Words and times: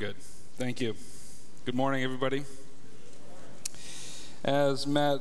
good. 0.00 0.16
Thank 0.56 0.80
you. 0.80 0.94
Good 1.66 1.74
morning, 1.74 2.02
everybody. 2.02 2.44
As 4.42 4.86
Matt 4.86 5.20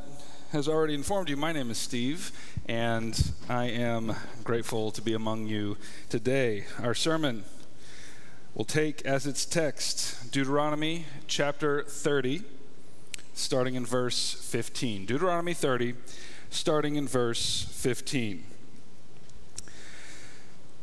has 0.54 0.70
already 0.70 0.94
informed 0.94 1.28
you, 1.28 1.36
my 1.36 1.52
name 1.52 1.70
is 1.70 1.78
Steve, 1.78 2.32
and 2.66 3.34
I 3.50 3.66
am 3.66 4.16
grateful 4.46 4.92
to 4.92 5.02
be 5.02 5.14
among 5.14 5.48
you 5.48 5.76
today. 6.08 6.64
Our 6.82 6.94
sermon 6.94 7.44
will 8.56 8.64
take 8.64 9.02
as 9.02 9.28
its 9.28 9.46
text 9.46 10.32
Deuteronomy 10.32 11.08
chapter 11.28 11.84
30, 11.84 12.44
starting 13.34 13.76
in 13.76 13.86
verse 13.86 14.32
15. 14.32 15.06
Deuteronomy 15.06 15.54
30, 15.54 15.96
starting 16.52 16.96
in 16.96 17.06
verse 17.06 17.68
15. 17.70 18.46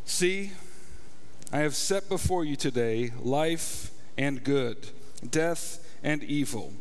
See, 0.05 0.53
I 1.53 1.59
have 1.59 1.77
set 1.77 2.09
before 2.09 2.45
you 2.45 2.57
today 2.57 3.13
life 3.21 3.93
and 4.19 4.43
good, 4.43 4.89
death 5.31 5.79
and 6.03 6.25
evil. 6.25 6.73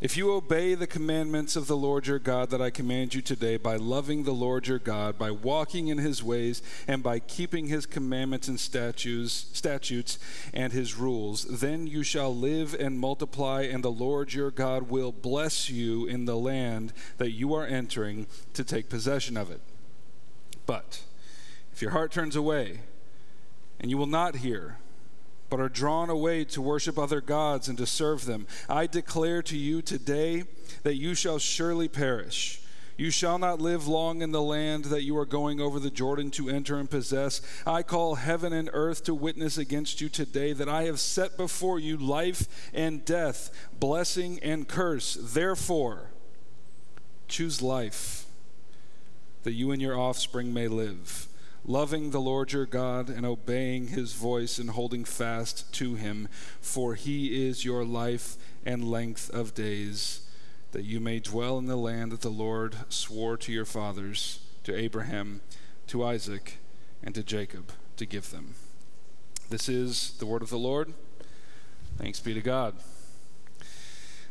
If 0.00 0.16
you 0.16 0.32
obey 0.32 0.74
the 0.74 0.86
commandments 0.86 1.56
of 1.56 1.66
the 1.66 1.76
Lord 1.76 2.06
your 2.06 2.18
God 2.18 2.50
that 2.50 2.60
I 2.62 2.70
command 2.70 3.14
you 3.14 3.20
today 3.20 3.58
by 3.58 3.76
loving 3.76 4.24
the 4.24 4.32
Lord 4.32 4.66
your 4.66 4.78
God, 4.78 5.18
by 5.18 5.30
walking 5.30 5.88
in 5.88 5.98
his 5.98 6.24
ways, 6.24 6.62
and 6.88 7.02
by 7.02 7.18
keeping 7.18 7.66
his 7.66 7.84
commandments 7.84 8.48
and 8.48 8.58
statutes, 8.58 9.46
statutes 9.52 10.18
and 10.54 10.72
his 10.72 10.96
rules, 10.96 11.44
then 11.60 11.86
you 11.86 12.02
shall 12.02 12.34
live 12.34 12.74
and 12.74 12.98
multiply, 12.98 13.62
and 13.62 13.84
the 13.84 13.92
Lord 13.92 14.32
your 14.32 14.50
God 14.50 14.88
will 14.88 15.12
bless 15.12 15.68
you 15.68 16.06
in 16.06 16.24
the 16.24 16.36
land 16.36 16.94
that 17.18 17.32
you 17.32 17.54
are 17.54 17.66
entering 17.66 18.26
to 18.54 18.64
take 18.64 18.88
possession 18.88 19.36
of 19.36 19.50
it. 19.50 19.60
But 20.66 21.02
if 21.72 21.82
your 21.82 21.92
heart 21.92 22.10
turns 22.10 22.34
away, 22.34 22.80
and 23.82 23.90
you 23.90 23.98
will 23.98 24.06
not 24.06 24.36
hear, 24.36 24.78
but 25.50 25.60
are 25.60 25.68
drawn 25.68 26.08
away 26.08 26.44
to 26.44 26.62
worship 26.62 26.98
other 26.98 27.20
gods 27.20 27.68
and 27.68 27.76
to 27.76 27.84
serve 27.84 28.24
them. 28.24 28.46
I 28.68 28.86
declare 28.86 29.42
to 29.42 29.56
you 29.56 29.82
today 29.82 30.44
that 30.84 30.94
you 30.94 31.14
shall 31.14 31.38
surely 31.38 31.88
perish. 31.88 32.60
You 32.96 33.10
shall 33.10 33.38
not 33.38 33.60
live 33.60 33.88
long 33.88 34.22
in 34.22 34.30
the 34.30 34.42
land 34.42 34.84
that 34.86 35.02
you 35.02 35.16
are 35.18 35.26
going 35.26 35.60
over 35.60 35.80
the 35.80 35.90
Jordan 35.90 36.30
to 36.32 36.48
enter 36.48 36.78
and 36.78 36.88
possess. 36.88 37.40
I 37.66 37.82
call 37.82 38.14
heaven 38.14 38.52
and 38.52 38.70
earth 38.72 39.02
to 39.04 39.14
witness 39.14 39.58
against 39.58 40.00
you 40.00 40.08
today 40.08 40.52
that 40.52 40.68
I 40.68 40.84
have 40.84 41.00
set 41.00 41.36
before 41.36 41.80
you 41.80 41.96
life 41.96 42.70
and 42.72 43.04
death, 43.04 43.50
blessing 43.80 44.38
and 44.42 44.68
curse. 44.68 45.18
Therefore, 45.20 46.10
choose 47.26 47.60
life, 47.60 48.26
that 49.42 49.54
you 49.54 49.72
and 49.72 49.82
your 49.82 49.98
offspring 49.98 50.54
may 50.54 50.68
live 50.68 51.26
loving 51.64 52.10
the 52.10 52.20
Lord 52.20 52.52
your 52.52 52.66
God 52.66 53.08
and 53.08 53.24
obeying 53.24 53.88
his 53.88 54.14
voice 54.14 54.58
and 54.58 54.70
holding 54.70 55.04
fast 55.04 55.72
to 55.74 55.94
him, 55.94 56.28
for 56.60 56.94
he 56.94 57.46
is 57.46 57.64
your 57.64 57.84
life 57.84 58.36
and 58.64 58.90
length 58.90 59.30
of 59.30 59.54
days, 59.54 60.28
that 60.72 60.84
you 60.84 61.00
may 61.00 61.20
dwell 61.20 61.58
in 61.58 61.66
the 61.66 61.76
land 61.76 62.12
that 62.12 62.22
the 62.22 62.30
Lord 62.30 62.76
swore 62.88 63.36
to 63.36 63.52
your 63.52 63.64
fathers, 63.64 64.40
to 64.64 64.74
Abraham, 64.74 65.40
to 65.88 66.04
Isaac, 66.04 66.58
and 67.02 67.14
to 67.14 67.22
Jacob, 67.22 67.72
to 67.96 68.06
give 68.06 68.30
them. 68.30 68.54
This 69.50 69.68
is 69.68 70.14
the 70.18 70.26
word 70.26 70.42
of 70.42 70.50
the 70.50 70.58
Lord. 70.58 70.94
Thanks 71.98 72.20
be 72.20 72.34
to 72.34 72.40
God. 72.40 72.74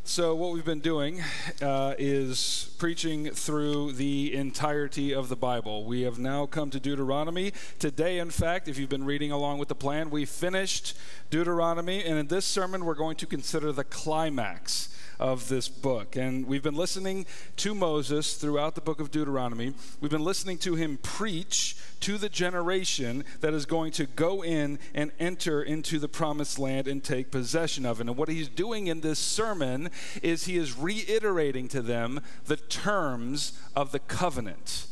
So, 0.04 0.34
what 0.34 0.50
we've 0.52 0.64
been 0.64 0.80
doing 0.80 1.22
uh, 1.62 1.94
is 1.96 2.74
preaching 2.76 3.30
through 3.30 3.92
the 3.92 4.34
entirety 4.34 5.14
of 5.14 5.28
the 5.28 5.36
Bible. 5.36 5.84
We 5.84 6.02
have 6.02 6.18
now 6.18 6.44
come 6.44 6.70
to 6.70 6.80
Deuteronomy. 6.80 7.52
Today, 7.78 8.18
in 8.18 8.30
fact, 8.30 8.66
if 8.66 8.78
you've 8.78 8.88
been 8.88 9.04
reading 9.04 9.30
along 9.30 9.58
with 9.58 9.68
the 9.68 9.76
plan, 9.76 10.10
we 10.10 10.24
finished 10.24 10.96
Deuteronomy, 11.30 12.02
and 12.02 12.18
in 12.18 12.26
this 12.26 12.44
sermon, 12.44 12.84
we're 12.84 12.94
going 12.94 13.14
to 13.18 13.26
consider 13.26 13.70
the 13.70 13.84
climax 13.84 14.91
of 15.22 15.48
this 15.48 15.68
book. 15.68 16.16
And 16.16 16.48
we've 16.48 16.64
been 16.64 16.74
listening 16.74 17.26
to 17.58 17.76
Moses 17.76 18.34
throughout 18.34 18.74
the 18.74 18.80
book 18.80 18.98
of 18.98 19.12
Deuteronomy. 19.12 19.72
We've 20.00 20.10
been 20.10 20.24
listening 20.24 20.58
to 20.58 20.74
him 20.74 20.98
preach 21.00 21.76
to 22.00 22.18
the 22.18 22.28
generation 22.28 23.24
that 23.40 23.54
is 23.54 23.64
going 23.64 23.92
to 23.92 24.06
go 24.06 24.42
in 24.42 24.80
and 24.94 25.12
enter 25.20 25.62
into 25.62 26.00
the 26.00 26.08
promised 26.08 26.58
land 26.58 26.88
and 26.88 27.04
take 27.04 27.30
possession 27.30 27.86
of 27.86 28.00
it. 28.00 28.08
And 28.08 28.16
what 28.16 28.30
he's 28.30 28.48
doing 28.48 28.88
in 28.88 29.00
this 29.00 29.20
sermon 29.20 29.90
is 30.24 30.46
he 30.46 30.56
is 30.56 30.76
reiterating 30.76 31.68
to 31.68 31.82
them 31.82 32.20
the 32.46 32.56
terms 32.56 33.52
of 33.76 33.92
the 33.92 34.00
covenant. 34.00 34.88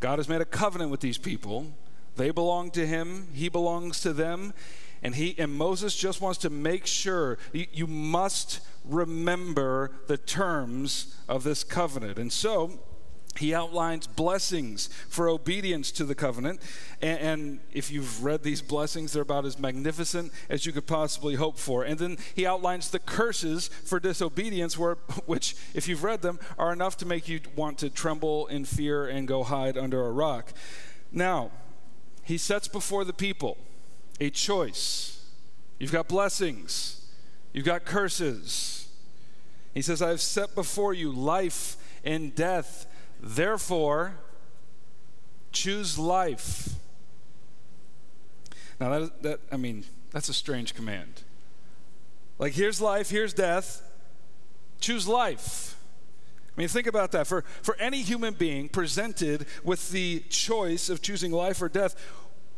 God 0.00 0.18
has 0.18 0.30
made 0.30 0.40
a 0.40 0.46
covenant 0.46 0.90
with 0.90 1.00
these 1.00 1.18
people. 1.18 1.74
They 2.16 2.30
belong 2.30 2.70
to 2.70 2.86
him, 2.86 3.28
he 3.34 3.50
belongs 3.50 4.00
to 4.00 4.14
them. 4.14 4.54
And 5.02 5.14
he 5.14 5.34
and 5.38 5.52
Moses 5.52 5.94
just 5.94 6.20
wants 6.20 6.38
to 6.38 6.50
make 6.50 6.86
sure 6.86 7.38
you, 7.52 7.66
you 7.72 7.86
must 7.86 8.60
remember 8.84 9.92
the 10.06 10.16
terms 10.16 11.16
of 11.28 11.44
this 11.44 11.62
covenant. 11.62 12.18
And 12.18 12.32
so 12.32 12.80
he 13.38 13.54
outlines 13.54 14.06
blessings 14.06 14.88
for 15.08 15.28
obedience 15.28 15.92
to 15.92 16.04
the 16.04 16.14
covenant. 16.14 16.60
And, 17.00 17.20
and, 17.20 17.60
if 17.72 17.90
you've 17.90 18.24
read 18.24 18.42
these 18.42 18.60
blessings, 18.60 19.12
they're 19.12 19.22
about 19.22 19.44
as 19.44 19.58
magnificent 19.58 20.32
as 20.48 20.66
you 20.66 20.72
could 20.72 20.86
possibly 20.86 21.36
hope 21.36 21.56
for. 21.56 21.84
And 21.84 21.98
then 21.98 22.18
he 22.34 22.46
outlines 22.46 22.90
the 22.90 22.98
curses 22.98 23.68
for 23.68 24.00
disobedience, 24.00 24.76
where, 24.76 24.94
which, 25.26 25.54
if 25.74 25.86
you've 25.86 26.02
read 26.02 26.22
them, 26.22 26.40
are 26.58 26.72
enough 26.72 26.96
to 26.98 27.06
make 27.06 27.28
you 27.28 27.40
want 27.54 27.78
to 27.78 27.90
tremble 27.90 28.46
in 28.48 28.64
fear 28.64 29.06
and 29.06 29.28
go 29.28 29.44
hide 29.44 29.78
under 29.78 30.04
a 30.04 30.10
rock. 30.10 30.52
Now, 31.12 31.52
he 32.24 32.38
sets 32.38 32.66
before 32.66 33.04
the 33.04 33.12
people 33.12 33.56
a 34.20 34.30
choice. 34.30 35.24
You've 35.78 35.92
got 35.92 36.08
blessings, 36.08 37.06
you've 37.52 37.66
got 37.66 37.84
curses. 37.84 38.74
He 39.74 39.82
says, 39.82 40.02
I've 40.02 40.20
set 40.20 40.54
before 40.56 40.92
you 40.92 41.12
life 41.12 41.76
and 42.02 42.34
death 42.34 42.86
Therefore, 43.20 44.14
choose 45.52 45.98
life. 45.98 46.74
Now, 48.80 48.90
that, 48.90 49.22
that, 49.22 49.40
I 49.50 49.56
mean, 49.56 49.84
that's 50.12 50.28
a 50.28 50.34
strange 50.34 50.74
command. 50.74 51.22
Like, 52.38 52.52
here's 52.52 52.80
life, 52.80 53.10
here's 53.10 53.34
death. 53.34 53.82
Choose 54.80 55.08
life. 55.08 55.76
I 56.56 56.60
mean, 56.60 56.68
think 56.68 56.86
about 56.86 57.10
that. 57.12 57.26
For, 57.26 57.42
for 57.62 57.76
any 57.76 58.02
human 58.02 58.34
being 58.34 58.68
presented 58.68 59.46
with 59.64 59.90
the 59.90 60.20
choice 60.28 60.88
of 60.88 61.02
choosing 61.02 61.32
life 61.32 61.60
or 61.60 61.68
death, 61.68 61.96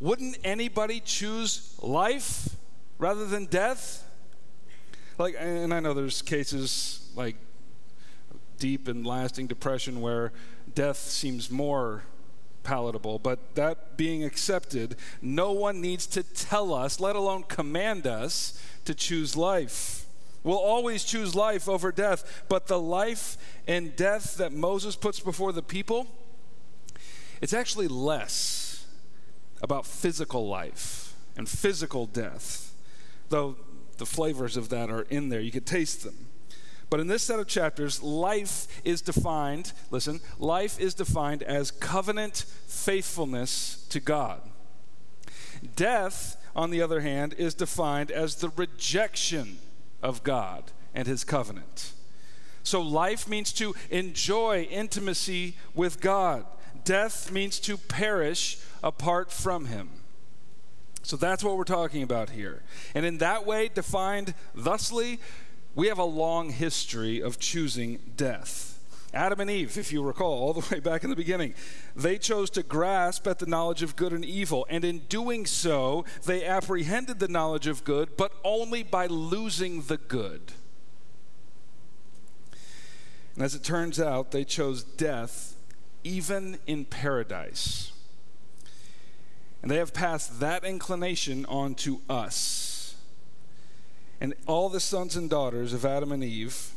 wouldn't 0.00 0.38
anybody 0.42 1.00
choose 1.00 1.74
life 1.82 2.56
rather 2.98 3.26
than 3.26 3.46
death? 3.46 4.06
Like, 5.18 5.36
and 5.38 5.74
I 5.74 5.80
know 5.80 5.92
there's 5.92 6.22
cases 6.22 7.10
like 7.14 7.36
deep 8.58 8.88
and 8.88 9.06
lasting 9.06 9.46
depression 9.46 10.00
where 10.00 10.32
death 10.74 10.96
seems 10.96 11.50
more 11.50 12.04
palatable. 12.62 13.18
But 13.18 13.54
that 13.56 13.96
being 13.96 14.24
accepted, 14.24 14.96
no 15.20 15.52
one 15.52 15.80
needs 15.80 16.06
to 16.08 16.22
tell 16.22 16.72
us, 16.72 17.00
let 17.00 17.16
alone 17.16 17.44
command 17.44 18.06
us, 18.06 18.62
to 18.86 18.94
choose 18.94 19.36
life. 19.36 20.06
We'll 20.42 20.58
always 20.58 21.04
choose 21.04 21.34
life 21.34 21.68
over 21.68 21.92
death, 21.92 22.44
but 22.48 22.66
the 22.66 22.78
life 22.78 23.36
and 23.66 23.94
death 23.94 24.36
that 24.36 24.52
Moses 24.52 24.96
puts 24.96 25.20
before 25.20 25.52
the 25.52 25.62
people, 25.62 26.06
it's 27.42 27.52
actually 27.52 27.88
less 27.88 28.69
about 29.62 29.86
physical 29.86 30.48
life 30.48 31.14
and 31.36 31.48
physical 31.48 32.06
death, 32.06 32.74
though 33.28 33.56
the 33.98 34.06
flavors 34.06 34.56
of 34.56 34.68
that 34.70 34.90
are 34.90 35.02
in 35.02 35.28
there. 35.28 35.40
You 35.40 35.52
could 35.52 35.66
taste 35.66 36.04
them. 36.04 36.26
But 36.88 36.98
in 36.98 37.06
this 37.06 37.22
set 37.22 37.38
of 37.38 37.46
chapters, 37.46 38.02
life 38.02 38.66
is 38.84 39.00
defined, 39.00 39.72
listen, 39.92 40.20
life 40.40 40.80
is 40.80 40.92
defined 40.94 41.44
as 41.44 41.70
covenant 41.70 42.44
faithfulness 42.66 43.86
to 43.90 44.00
God. 44.00 44.40
Death, 45.76 46.36
on 46.56 46.70
the 46.70 46.82
other 46.82 47.00
hand, 47.00 47.34
is 47.38 47.54
defined 47.54 48.10
as 48.10 48.36
the 48.36 48.48
rejection 48.56 49.58
of 50.02 50.24
God 50.24 50.72
and 50.92 51.06
his 51.06 51.22
covenant. 51.22 51.92
So 52.64 52.80
life 52.82 53.28
means 53.28 53.52
to 53.54 53.74
enjoy 53.90 54.62
intimacy 54.70 55.56
with 55.74 56.00
God. 56.00 56.44
Death 56.84 57.30
means 57.30 57.58
to 57.60 57.76
perish 57.76 58.58
apart 58.82 59.30
from 59.30 59.66
him. 59.66 59.90
So 61.02 61.16
that's 61.16 61.42
what 61.42 61.56
we're 61.56 61.64
talking 61.64 62.02
about 62.02 62.30
here. 62.30 62.62
And 62.94 63.06
in 63.06 63.18
that 63.18 63.46
way, 63.46 63.68
defined 63.72 64.34
thusly, 64.54 65.18
we 65.74 65.88
have 65.88 65.98
a 65.98 66.04
long 66.04 66.50
history 66.50 67.20
of 67.20 67.38
choosing 67.38 68.00
death. 68.16 68.78
Adam 69.12 69.40
and 69.40 69.50
Eve, 69.50 69.76
if 69.76 69.92
you 69.92 70.02
recall, 70.02 70.32
all 70.32 70.52
the 70.52 70.66
way 70.74 70.80
back 70.80 71.02
in 71.02 71.10
the 71.10 71.16
beginning, 71.16 71.54
they 71.96 72.16
chose 72.18 72.48
to 72.50 72.62
grasp 72.62 73.26
at 73.26 73.38
the 73.38 73.46
knowledge 73.46 73.82
of 73.82 73.96
good 73.96 74.12
and 74.12 74.24
evil. 74.24 74.66
And 74.70 74.84
in 74.84 75.00
doing 75.08 75.46
so, 75.46 76.04
they 76.26 76.44
apprehended 76.44 77.18
the 77.18 77.28
knowledge 77.28 77.66
of 77.66 77.82
good, 77.82 78.16
but 78.16 78.32
only 78.44 78.82
by 78.82 79.06
losing 79.06 79.82
the 79.82 79.96
good. 79.96 80.52
And 83.34 83.44
as 83.44 83.54
it 83.54 83.64
turns 83.64 83.98
out, 83.98 84.30
they 84.30 84.44
chose 84.44 84.84
death 84.84 85.56
even 86.04 86.58
in 86.66 86.84
paradise. 86.84 87.92
And 89.62 89.70
they 89.70 89.76
have 89.76 89.92
passed 89.92 90.40
that 90.40 90.64
inclination 90.64 91.44
on 91.46 91.74
to 91.76 92.00
us. 92.08 92.94
and 94.20 94.34
all 94.46 94.68
the 94.68 94.80
sons 94.80 95.16
and 95.16 95.30
daughters 95.30 95.72
of 95.72 95.84
Adam 95.84 96.12
and 96.12 96.22
Eve, 96.22 96.72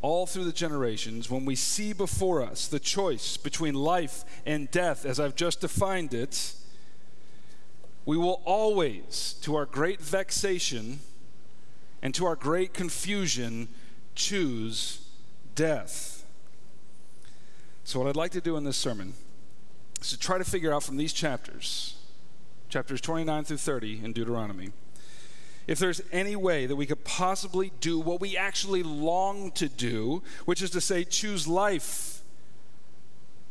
all 0.00 0.26
through 0.26 0.44
the 0.44 0.52
generations, 0.52 1.28
when 1.28 1.44
we 1.44 1.54
see 1.54 1.92
before 1.92 2.42
us 2.42 2.66
the 2.66 2.80
choice 2.80 3.36
between 3.36 3.74
life 3.74 4.24
and 4.46 4.70
death, 4.70 5.04
as 5.04 5.20
I've 5.20 5.36
just 5.36 5.60
defined 5.60 6.14
it, 6.14 6.54
we 8.06 8.16
will 8.16 8.40
always, 8.46 9.34
to 9.42 9.54
our 9.54 9.66
great 9.66 10.00
vexation 10.00 11.00
and 12.00 12.14
to 12.14 12.24
our 12.24 12.36
great 12.36 12.72
confusion, 12.72 13.68
choose 14.14 15.06
death. 15.54 16.19
So, 17.84 17.98
what 17.98 18.08
I'd 18.08 18.16
like 18.16 18.32
to 18.32 18.40
do 18.40 18.56
in 18.56 18.64
this 18.64 18.76
sermon 18.76 19.14
is 20.00 20.10
to 20.10 20.18
try 20.18 20.38
to 20.38 20.44
figure 20.44 20.72
out 20.72 20.82
from 20.82 20.96
these 20.96 21.12
chapters, 21.12 21.96
chapters 22.68 23.00
29 23.00 23.44
through 23.44 23.56
30 23.56 24.04
in 24.04 24.12
Deuteronomy, 24.12 24.70
if 25.66 25.78
there's 25.78 26.00
any 26.10 26.34
way 26.34 26.66
that 26.66 26.76
we 26.76 26.86
could 26.86 27.04
possibly 27.04 27.72
do 27.80 27.98
what 28.00 28.20
we 28.20 28.36
actually 28.36 28.82
long 28.82 29.52
to 29.52 29.68
do, 29.68 30.22
which 30.44 30.62
is 30.62 30.70
to 30.70 30.80
say, 30.80 31.04
choose 31.04 31.46
life. 31.46 32.22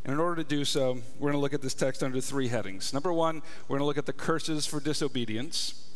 And 0.04 0.14
in 0.14 0.20
order 0.20 0.44
to 0.44 0.48
do 0.48 0.66
so, 0.66 1.00
we're 1.20 1.32
going 1.32 1.34
to 1.34 1.40
look 1.40 1.54
at 1.54 1.62
this 1.62 1.74
text 1.74 2.04
under 2.04 2.20
three 2.20 2.48
headings. 2.48 2.94
Number 2.94 3.14
one, 3.14 3.42
we're 3.68 3.78
going 3.78 3.82
to 3.82 3.86
look 3.86 3.98
at 3.98 4.06
the 4.06 4.14
curses 4.14 4.66
for 4.66 4.80
disobedience. 4.80 5.90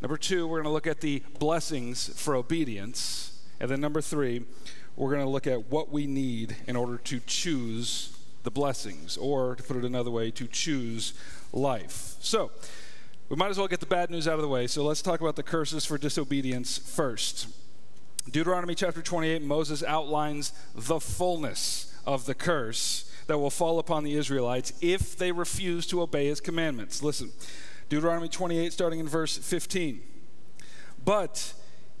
Number 0.00 0.16
two, 0.16 0.46
we're 0.46 0.58
going 0.58 0.70
to 0.70 0.74
look 0.74 0.86
at 0.86 1.00
the 1.00 1.22
blessings 1.38 2.08
for 2.20 2.34
obedience. 2.36 3.40
And 3.60 3.70
then 3.70 3.80
number 3.80 4.00
three, 4.00 4.44
we're 4.96 5.10
going 5.10 5.24
to 5.24 5.28
look 5.28 5.46
at 5.46 5.70
what 5.70 5.90
we 5.90 6.06
need 6.06 6.56
in 6.66 6.76
order 6.76 6.98
to 6.98 7.20
choose 7.26 8.16
the 8.42 8.50
blessings, 8.50 9.16
or 9.16 9.56
to 9.56 9.62
put 9.62 9.76
it 9.76 9.84
another 9.84 10.10
way, 10.10 10.30
to 10.30 10.46
choose 10.46 11.14
life. 11.52 12.14
So, 12.20 12.50
we 13.28 13.36
might 13.36 13.50
as 13.50 13.58
well 13.58 13.68
get 13.68 13.80
the 13.80 13.86
bad 13.86 14.10
news 14.10 14.28
out 14.28 14.34
of 14.34 14.42
the 14.42 14.48
way. 14.48 14.66
So 14.66 14.84
let's 14.84 15.00
talk 15.00 15.20
about 15.20 15.34
the 15.34 15.42
curses 15.42 15.84
for 15.86 15.96
disobedience 15.96 16.76
first. 16.76 17.48
Deuteronomy 18.30 18.74
chapter 18.74 19.00
28, 19.02 19.42
Moses 19.42 19.82
outlines 19.82 20.52
the 20.74 21.00
fullness 21.00 21.94
of 22.06 22.26
the 22.26 22.34
curse 22.34 23.10
that 23.26 23.38
will 23.38 23.50
fall 23.50 23.78
upon 23.78 24.04
the 24.04 24.14
Israelites 24.14 24.74
if 24.82 25.16
they 25.16 25.32
refuse 25.32 25.86
to 25.86 26.02
obey 26.02 26.26
his 26.26 26.40
commandments. 26.40 27.02
Listen, 27.02 27.32
Deuteronomy 27.88 28.28
28, 28.28 28.72
starting 28.72 29.00
in 29.00 29.08
verse 29.08 29.38
15. 29.38 30.02
But 31.02 31.54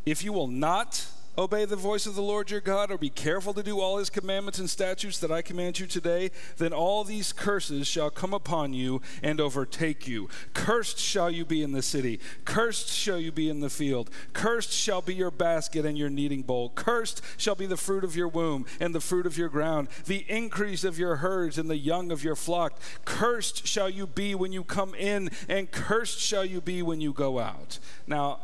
if 0.04 0.22
you 0.22 0.32
will 0.32 0.48
not 0.48 1.06
obey 1.36 1.64
the 1.64 1.76
voice 1.76 2.06
of 2.06 2.14
the 2.14 2.22
Lord 2.22 2.50
your 2.50 2.60
God, 2.60 2.90
or 2.90 2.98
be 2.98 3.10
careful 3.10 3.52
to 3.54 3.62
do 3.62 3.80
all 3.80 3.98
his 3.98 4.10
commandments 4.10 4.58
and 4.58 4.70
statutes 4.70 5.18
that 5.18 5.32
I 5.32 5.42
command 5.42 5.78
you 5.78 5.86
today, 5.86 6.30
then 6.58 6.72
all 6.72 7.04
these 7.04 7.32
curses 7.32 7.86
shall 7.86 8.10
come 8.10 8.32
upon 8.32 8.72
you 8.72 9.02
and 9.22 9.40
overtake 9.40 10.06
you. 10.06 10.28
Cursed 10.52 10.98
shall 10.98 11.30
you 11.30 11.44
be 11.44 11.62
in 11.62 11.72
the 11.72 11.82
city, 11.82 12.20
cursed 12.44 12.88
shall 12.88 13.18
you 13.18 13.32
be 13.32 13.48
in 13.48 13.60
the 13.60 13.70
field, 13.70 14.10
cursed 14.32 14.72
shall 14.72 15.02
be 15.02 15.14
your 15.14 15.30
basket 15.30 15.84
and 15.84 15.98
your 15.98 16.10
kneading 16.10 16.42
bowl, 16.42 16.72
cursed 16.74 17.20
shall 17.36 17.54
be 17.54 17.66
the 17.66 17.76
fruit 17.76 18.04
of 18.04 18.16
your 18.16 18.28
womb 18.28 18.66
and 18.80 18.94
the 18.94 19.00
fruit 19.00 19.26
of 19.26 19.36
your 19.36 19.48
ground, 19.48 19.88
the 20.06 20.24
increase 20.28 20.84
of 20.84 20.98
your 20.98 21.16
herds 21.16 21.58
and 21.58 21.68
the 21.68 21.76
young 21.76 22.12
of 22.12 22.22
your 22.22 22.36
flock. 22.36 22.78
Cursed 23.04 23.66
shall 23.66 23.90
you 23.90 24.06
be 24.06 24.34
when 24.34 24.52
you 24.52 24.64
come 24.64 24.94
in, 24.94 25.30
and 25.48 25.70
cursed 25.70 26.20
shall 26.20 26.44
you 26.44 26.60
be 26.60 26.82
when 26.82 27.00
you 27.00 27.12
go 27.12 27.38
out. 27.38 27.78
Now, 28.06 28.38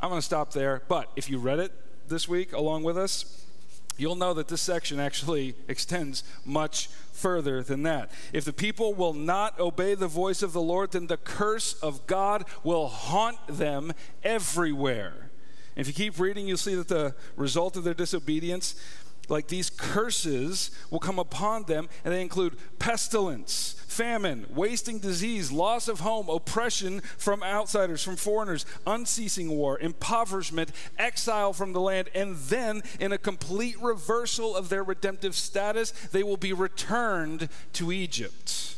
I'm 0.00 0.08
going 0.08 0.20
to 0.20 0.24
stop 0.24 0.52
there, 0.52 0.82
but 0.88 1.08
if 1.14 1.30
you 1.30 1.38
read 1.38 1.60
it, 1.60 1.72
this 2.08 2.28
week 2.28 2.52
along 2.52 2.82
with 2.82 2.96
us, 2.96 3.46
you'll 3.96 4.16
know 4.16 4.34
that 4.34 4.48
this 4.48 4.60
section 4.60 4.98
actually 4.98 5.54
extends 5.68 6.24
much 6.44 6.88
further 7.12 7.62
than 7.62 7.82
that. 7.84 8.10
If 8.32 8.44
the 8.44 8.52
people 8.52 8.94
will 8.94 9.14
not 9.14 9.58
obey 9.60 9.94
the 9.94 10.08
voice 10.08 10.42
of 10.42 10.52
the 10.52 10.62
Lord, 10.62 10.92
then 10.92 11.06
the 11.06 11.16
curse 11.16 11.74
of 11.74 12.06
God 12.06 12.44
will 12.64 12.88
haunt 12.88 13.38
them 13.46 13.92
everywhere. 14.24 15.30
If 15.74 15.86
you 15.86 15.94
keep 15.94 16.18
reading, 16.18 16.46
you'll 16.46 16.58
see 16.58 16.74
that 16.74 16.88
the 16.88 17.14
result 17.36 17.76
of 17.76 17.84
their 17.84 17.94
disobedience 17.94 18.74
like 19.28 19.48
these 19.48 19.70
curses 19.70 20.70
will 20.90 20.98
come 20.98 21.18
upon 21.18 21.64
them, 21.64 21.88
and 22.04 22.12
they 22.12 22.22
include 22.22 22.56
pestilence, 22.78 23.76
famine, 23.86 24.46
wasting 24.50 24.98
disease, 24.98 25.52
loss 25.52 25.88
of 25.88 26.00
home, 26.00 26.28
oppression 26.28 27.00
from 27.18 27.42
outsiders, 27.42 28.02
from 28.02 28.16
foreigners, 28.16 28.66
unceasing 28.86 29.50
war, 29.50 29.78
impoverishment, 29.78 30.72
exile 30.98 31.52
from 31.52 31.72
the 31.72 31.80
land, 31.80 32.08
and 32.14 32.36
then, 32.36 32.82
in 32.98 33.12
a 33.12 33.18
complete 33.18 33.80
reversal 33.80 34.56
of 34.56 34.68
their 34.68 34.82
redemptive 34.82 35.34
status, 35.34 35.92
they 36.12 36.22
will 36.22 36.36
be 36.36 36.52
returned 36.52 37.48
to 37.72 37.92
Egypt 37.92 38.76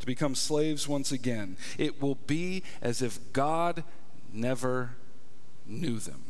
to 0.00 0.06
become 0.06 0.34
slaves 0.34 0.86
once 0.86 1.10
again. 1.10 1.56
It 1.76 2.00
will 2.00 2.16
be 2.26 2.62
as 2.80 3.02
if 3.02 3.18
God 3.32 3.82
never 4.32 4.96
knew 5.66 5.98
them. 5.98 6.27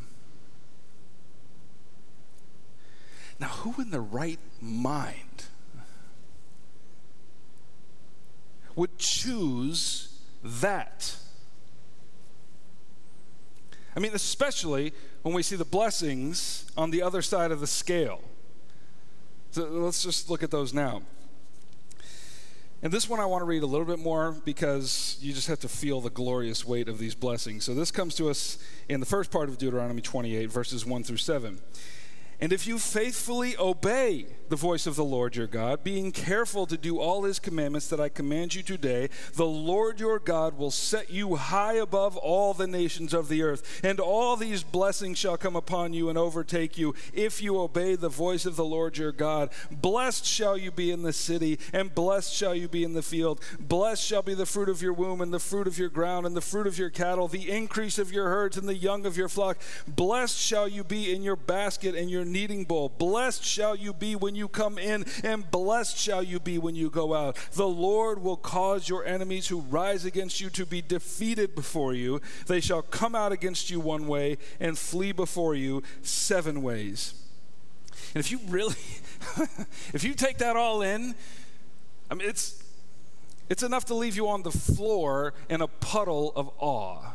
Now, 3.41 3.49
who 3.49 3.81
in 3.81 3.91
the 3.91 4.01
right 4.01 4.39
mind 4.61 5.45
would 8.75 8.99
choose 8.99 10.21
that? 10.43 11.17
I 13.95 14.01
mean, 14.01 14.13
especially 14.15 14.93
when 15.23 15.35
we 15.35 15.43
see 15.43 15.57
the 15.57 15.65
blessings 15.65 16.71
on 16.77 16.91
the 16.91 17.03
other 17.03 17.23
side 17.23 17.51
of 17.51 17.61
the 17.61 17.67
scale. 17.67 18.23
So 19.51 19.65
let's 19.65 20.03
just 20.03 20.31
look 20.31 20.43
at 20.43 20.51
those 20.51 20.75
now. 20.75 21.03
And 22.81 22.93
this 22.93 23.09
one 23.09 23.19
I 23.19 23.27
want 23.27 23.41
to 23.41 23.45
read 23.45 23.65
a 23.65 23.67
little 23.67 23.87
bit 23.87 23.99
more 23.99 24.37
because 24.45 25.17
you 25.21 25.33
just 25.33 25.49
have 25.49 25.59
to 25.61 25.69
feel 25.69 26.01
the 26.01 26.11
glorious 26.11 26.65
weight 26.65 26.89
of 26.89 26.99
these 26.99 27.15
blessings. 27.15 27.65
So 27.65 27.75
this 27.75 27.91
comes 27.91 28.15
to 28.17 28.31
us 28.31 28.59
in 28.89 29.01
the 29.01 29.07
first 29.07 29.33
part 29.33 29.49
of 29.49 29.59
Deuteronomy 29.59 30.01
28, 30.01 30.49
verses 30.49 30.87
1 30.87 31.03
through 31.03 31.17
7. 31.17 31.59
And 32.41 32.53
if 32.53 32.67
you 32.67 32.79
faithfully 32.79 33.57
obey 33.57 34.27
the 34.49 34.57
voice 34.57 34.87
of 34.87 34.97
the 34.97 35.05
Lord 35.05 35.35
your 35.35 35.49
God, 35.49 35.83
being 35.83 36.13
careful 36.13 36.67
to 36.67 36.77
do 36.77 36.99
all 36.99 37.25
his 37.25 37.39
commandments 37.39 37.89
that 37.89 38.01
I 38.01 38.09
command 38.09 38.55
you 38.55 38.63
today, 38.63 39.11
the 39.35 39.45
Lord 39.45 40.01
your 40.01 40.19
God 40.19 40.57
will 40.57 40.71
set 40.71 41.11
you 41.11 41.35
high 41.35 41.75
above 41.75 42.17
all 42.17 42.55
the 42.55 42.69
nations 42.69 43.13
of 43.13 43.29
the 43.29 43.43
earth. 43.43 43.81
And 43.83 43.99
all 43.99 44.37
these 44.37 44.63
blessings 44.63 45.19
shall 45.19 45.37
come 45.37 45.57
upon 45.57 45.93
you 45.93 46.09
and 46.09 46.17
overtake 46.17 46.79
you 46.79 46.95
if 47.13 47.43
you 47.43 47.59
obey 47.59 47.97
the 47.97 48.09
voice 48.09 48.47
of 48.47 48.57
the 48.57 48.65
Lord 48.65 48.97
your 48.97 49.13
God. 49.13 49.51
Blessed 49.71 50.25
shall 50.25 50.57
you 50.57 50.71
be 50.71 50.93
in 50.93 51.03
the 51.03 51.13
city, 51.13 51.59
and 51.73 51.95
blessed 51.95 52.33
shall 52.33 52.55
you 52.55 52.69
be 52.69 52.85
in 52.85 52.95
the 52.95 53.03
field. 53.03 53.41
Blessed 53.59 54.05
shall 54.05 54.23
be 54.23 54.35
the 54.35 54.47
fruit 54.47 54.69
of 54.69 54.81
your 54.81 54.93
womb, 54.93 55.21
and 55.21 55.35
the 55.35 55.41
fruit 55.41 55.67
of 55.67 55.79
your 55.79 55.89
ground, 55.89 56.25
and 56.25 56.37
the 56.37 56.41
fruit 56.41 56.69
of 56.69 56.79
your 56.79 56.91
cattle, 56.91 57.27
the 57.27 57.51
increase 57.51 57.99
of 57.99 58.13
your 58.13 58.29
herds, 58.29 58.57
and 58.57 58.69
the 58.69 58.77
young 58.77 59.05
of 59.05 59.17
your 59.17 59.29
flock. 59.29 59.59
Blessed 59.89 60.39
shall 60.39 60.69
you 60.69 60.85
be 60.85 61.13
in 61.13 61.23
your 61.23 61.37
basket 61.37 61.95
and 61.97 62.09
your 62.09 62.28
kneading 62.33 62.65
bowl. 62.65 62.89
Blessed 62.89 63.45
shall 63.45 63.75
you 63.75 63.93
be 63.93 64.15
when 64.17 64.35
you 64.35 64.49
come 64.49 64.79
in, 64.79 65.05
and 65.23 65.51
blessed 65.51 65.97
shall 65.97 66.23
you 66.23 66.39
be 66.41 66.59
when 66.59 66.75
you 66.75 66.91
go 66.91 67.15
out. 67.15 67.37
The 67.53 67.69
Lord 67.69 68.23
will 68.23 68.37
cause 68.37 68.89
your 68.89 69.05
enemies 69.05 69.49
who 69.49 69.61
rise 69.61 70.05
against 70.05 70.41
you 70.41 70.51
to 70.51 70.67
be 70.67 70.83
defeated 70.83 71.55
before 71.55 71.95
you. 71.95 72.21
They 72.47 72.61
shall 72.61 72.83
come 72.83 73.15
out 73.15 73.33
against 73.33 73.71
you 73.71 73.81
one 73.81 74.07
way 74.07 74.39
and 74.61 74.79
flee 74.79 75.13
before 75.13 75.55
you 75.55 75.83
seven 76.03 76.63
ways. 76.63 77.15
And 78.15 78.25
if 78.25 78.31
you 78.31 78.41
really, 78.49 78.77
if 79.93 80.05
you 80.05 80.15
take 80.15 80.39
that 80.39 80.57
all 80.57 80.83
in, 80.83 81.15
I 82.11 82.15
mean, 82.15 82.29
it's, 82.29 82.63
it's 83.49 83.63
enough 83.63 83.85
to 83.87 83.95
leave 83.95 84.17
you 84.17 84.29
on 84.29 84.43
the 84.43 84.51
floor 84.51 85.35
in 85.49 85.61
a 85.61 85.69
puddle 85.69 86.33
of 86.37 86.51
awe. 86.59 87.13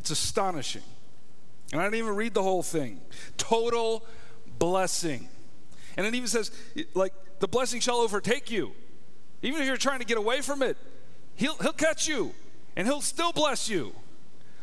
It's 0.00 0.10
astonishing. 0.10 0.82
And 1.72 1.80
I 1.80 1.84
didn't 1.84 1.98
even 1.98 2.16
read 2.16 2.34
the 2.34 2.42
whole 2.42 2.62
thing. 2.62 3.00
Total 3.36 4.04
blessing. 4.60 5.28
And 5.96 6.06
it 6.06 6.14
even 6.14 6.28
says, 6.28 6.52
like, 6.94 7.12
the 7.40 7.48
blessing 7.48 7.80
shall 7.80 7.96
overtake 7.96 8.52
you. 8.52 8.70
Even 9.42 9.60
if 9.60 9.66
you're 9.66 9.76
trying 9.76 9.98
to 9.98 10.04
get 10.04 10.18
away 10.18 10.40
from 10.42 10.62
it, 10.62 10.76
he'll, 11.34 11.56
he'll 11.56 11.72
catch 11.72 12.06
you 12.06 12.32
and 12.76 12.86
he'll 12.86 13.00
still 13.00 13.32
bless 13.32 13.68
you. 13.68 13.92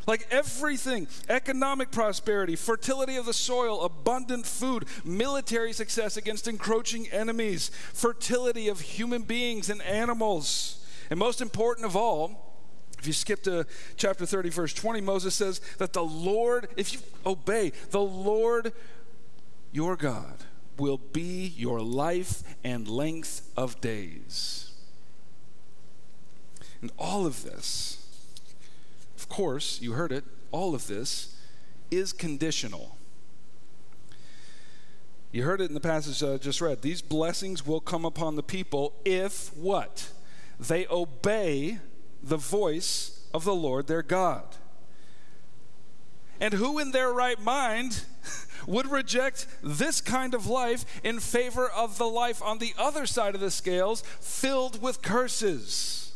Like 0.05 0.25
everything 0.31 1.07
economic 1.27 1.91
prosperity, 1.91 2.55
fertility 2.55 3.17
of 3.17 3.25
the 3.25 3.33
soil, 3.33 3.81
abundant 3.81 4.45
food, 4.45 4.85
military 5.03 5.73
success 5.73 6.15
against 6.15 6.47
encroaching 6.47 7.07
enemies, 7.09 7.71
fertility 7.93 8.69
of 8.69 8.79
human 8.79 9.23
beings 9.23 9.69
and 9.69 9.81
animals. 9.81 10.85
And 11.09 11.19
most 11.19 11.41
important 11.41 11.85
of 11.85 11.97
all, 11.97 12.47
if 12.99 13.05
you 13.05 13.13
skip 13.13 13.43
to 13.43 13.65
chapter 13.97 14.25
30, 14.25 14.49
verse 14.49 14.73
20, 14.73 15.01
Moses 15.01 15.35
says 15.35 15.59
that 15.77 15.93
the 15.93 16.03
Lord, 16.03 16.69
if 16.77 16.93
you 16.93 16.99
obey, 17.25 17.73
the 17.91 18.01
Lord 18.01 18.71
your 19.77 19.95
God 19.95 20.43
will 20.79 20.97
be 20.97 21.53
your 21.55 21.81
life 21.81 22.41
and 22.63 22.87
length 22.87 23.47
of 23.55 23.79
days. 23.79 24.71
And 26.81 26.91
all 26.97 27.27
of 27.27 27.43
this, 27.43 28.03
of 29.15 29.29
course, 29.29 29.79
you 29.79 29.91
heard 29.91 30.11
it, 30.11 30.23
all 30.51 30.73
of 30.73 30.87
this 30.87 31.37
is 31.91 32.11
conditional. 32.11 32.97
You 35.31 35.43
heard 35.43 35.61
it 35.61 35.65
in 35.69 35.75
the 35.75 35.79
passage 35.79 36.27
I 36.27 36.37
just 36.37 36.59
read. 36.59 36.81
These 36.81 37.03
blessings 37.03 37.63
will 37.63 37.79
come 37.79 38.03
upon 38.03 38.35
the 38.35 38.41
people 38.41 38.93
if 39.05 39.55
what? 39.55 40.11
They 40.59 40.87
obey 40.87 41.77
the 42.23 42.37
voice 42.37 43.27
of 43.31 43.43
the 43.43 43.53
Lord 43.53 43.85
their 43.85 44.01
God. 44.01 44.55
And 46.39 46.55
who 46.55 46.79
in 46.79 46.93
their 46.93 47.13
right 47.13 47.39
mind 47.39 48.01
would 48.65 48.89
reject 48.89 49.47
this 49.61 50.01
kind 50.01 50.33
of 50.33 50.47
life 50.47 50.85
in 51.03 51.19
favor 51.19 51.69
of 51.69 51.97
the 51.97 52.07
life 52.07 52.41
on 52.41 52.57
the 52.57 52.73
other 52.77 53.05
side 53.05 53.35
of 53.35 53.41
the 53.41 53.51
scales 53.51 54.01
filled 54.19 54.81
with 54.81 55.01
curses? 55.01 56.13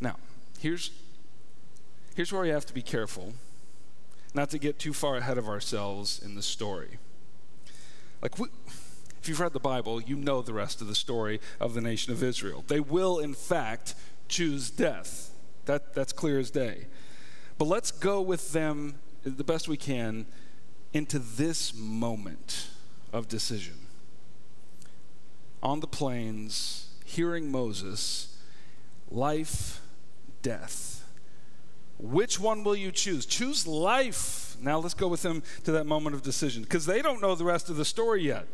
Now, 0.00 0.16
here's, 0.58 0.90
here's 2.16 2.32
where 2.32 2.42
we 2.42 2.48
have 2.48 2.66
to 2.66 2.74
be 2.74 2.82
careful 2.82 3.34
not 4.34 4.50
to 4.50 4.58
get 4.58 4.78
too 4.78 4.92
far 4.92 5.16
ahead 5.16 5.38
of 5.38 5.48
ourselves 5.48 6.20
in 6.24 6.34
the 6.34 6.42
story. 6.42 6.98
Like, 8.22 8.38
we, 8.38 8.48
if 9.20 9.28
you've 9.28 9.40
read 9.40 9.52
the 9.52 9.60
Bible, 9.60 10.00
you 10.00 10.16
know 10.16 10.42
the 10.42 10.54
rest 10.54 10.80
of 10.80 10.86
the 10.86 10.94
story 10.94 11.40
of 11.60 11.74
the 11.74 11.80
nation 11.80 12.12
of 12.12 12.22
Israel. 12.22 12.64
They 12.66 12.80
will, 12.80 13.18
in 13.18 13.34
fact, 13.34 13.94
choose 14.28 14.70
death. 14.70 15.30
That, 15.66 15.94
that's 15.94 16.12
clear 16.12 16.38
as 16.38 16.50
day. 16.50 16.86
But 17.58 17.66
let's 17.66 17.90
go 17.90 18.20
with 18.20 18.52
them 18.52 18.96
the 19.24 19.44
best 19.44 19.68
we 19.68 19.76
can 19.76 20.26
into 20.92 21.18
this 21.18 21.74
moment 21.74 22.68
of 23.12 23.28
decision. 23.28 23.74
On 25.62 25.80
the 25.80 25.86
plains, 25.86 26.88
hearing 27.04 27.50
Moses, 27.50 28.36
life, 29.10 29.80
death. 30.42 31.04
Which 31.98 32.40
one 32.40 32.64
will 32.64 32.74
you 32.74 32.90
choose? 32.90 33.24
Choose 33.26 33.66
life. 33.66 34.56
Now 34.60 34.78
let's 34.78 34.94
go 34.94 35.08
with 35.08 35.22
them 35.22 35.42
to 35.64 35.72
that 35.72 35.86
moment 35.86 36.16
of 36.16 36.22
decision 36.22 36.62
because 36.62 36.84
they 36.84 37.00
don't 37.00 37.22
know 37.22 37.34
the 37.34 37.44
rest 37.44 37.70
of 37.70 37.76
the 37.76 37.84
story 37.84 38.22
yet. 38.22 38.46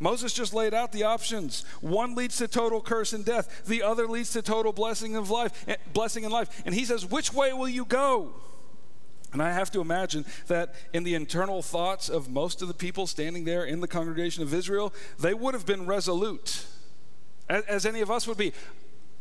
Moses 0.00 0.32
just 0.32 0.52
laid 0.52 0.74
out 0.74 0.90
the 0.90 1.04
options. 1.04 1.64
One 1.80 2.14
leads 2.14 2.36
to 2.38 2.48
total 2.48 2.80
curse 2.80 3.12
and 3.12 3.24
death, 3.24 3.64
the 3.66 3.82
other 3.82 4.08
leads 4.08 4.32
to 4.32 4.42
total 4.42 4.72
blessing 4.72 5.14
of 5.16 5.30
life, 5.30 5.64
eh, 5.68 5.76
blessing 5.92 6.24
in 6.24 6.32
life. 6.32 6.62
And 6.66 6.74
he 6.74 6.84
says, 6.84 7.06
"Which 7.06 7.32
way 7.32 7.52
will 7.52 7.68
you 7.68 7.84
go?" 7.84 8.34
And 9.32 9.42
I 9.42 9.52
have 9.52 9.70
to 9.72 9.80
imagine 9.80 10.26
that 10.48 10.74
in 10.92 11.04
the 11.04 11.14
internal 11.14 11.62
thoughts 11.62 12.08
of 12.08 12.28
most 12.28 12.60
of 12.60 12.68
the 12.68 12.74
people 12.74 13.06
standing 13.06 13.44
there 13.44 13.64
in 13.64 13.80
the 13.80 13.88
congregation 13.88 14.42
of 14.42 14.52
Israel, 14.52 14.92
they 15.18 15.32
would 15.32 15.54
have 15.54 15.64
been 15.64 15.86
resolute, 15.86 16.66
as, 17.48 17.64
as 17.64 17.86
any 17.86 18.02
of 18.02 18.10
us 18.10 18.26
would 18.26 18.36
be. 18.36 18.52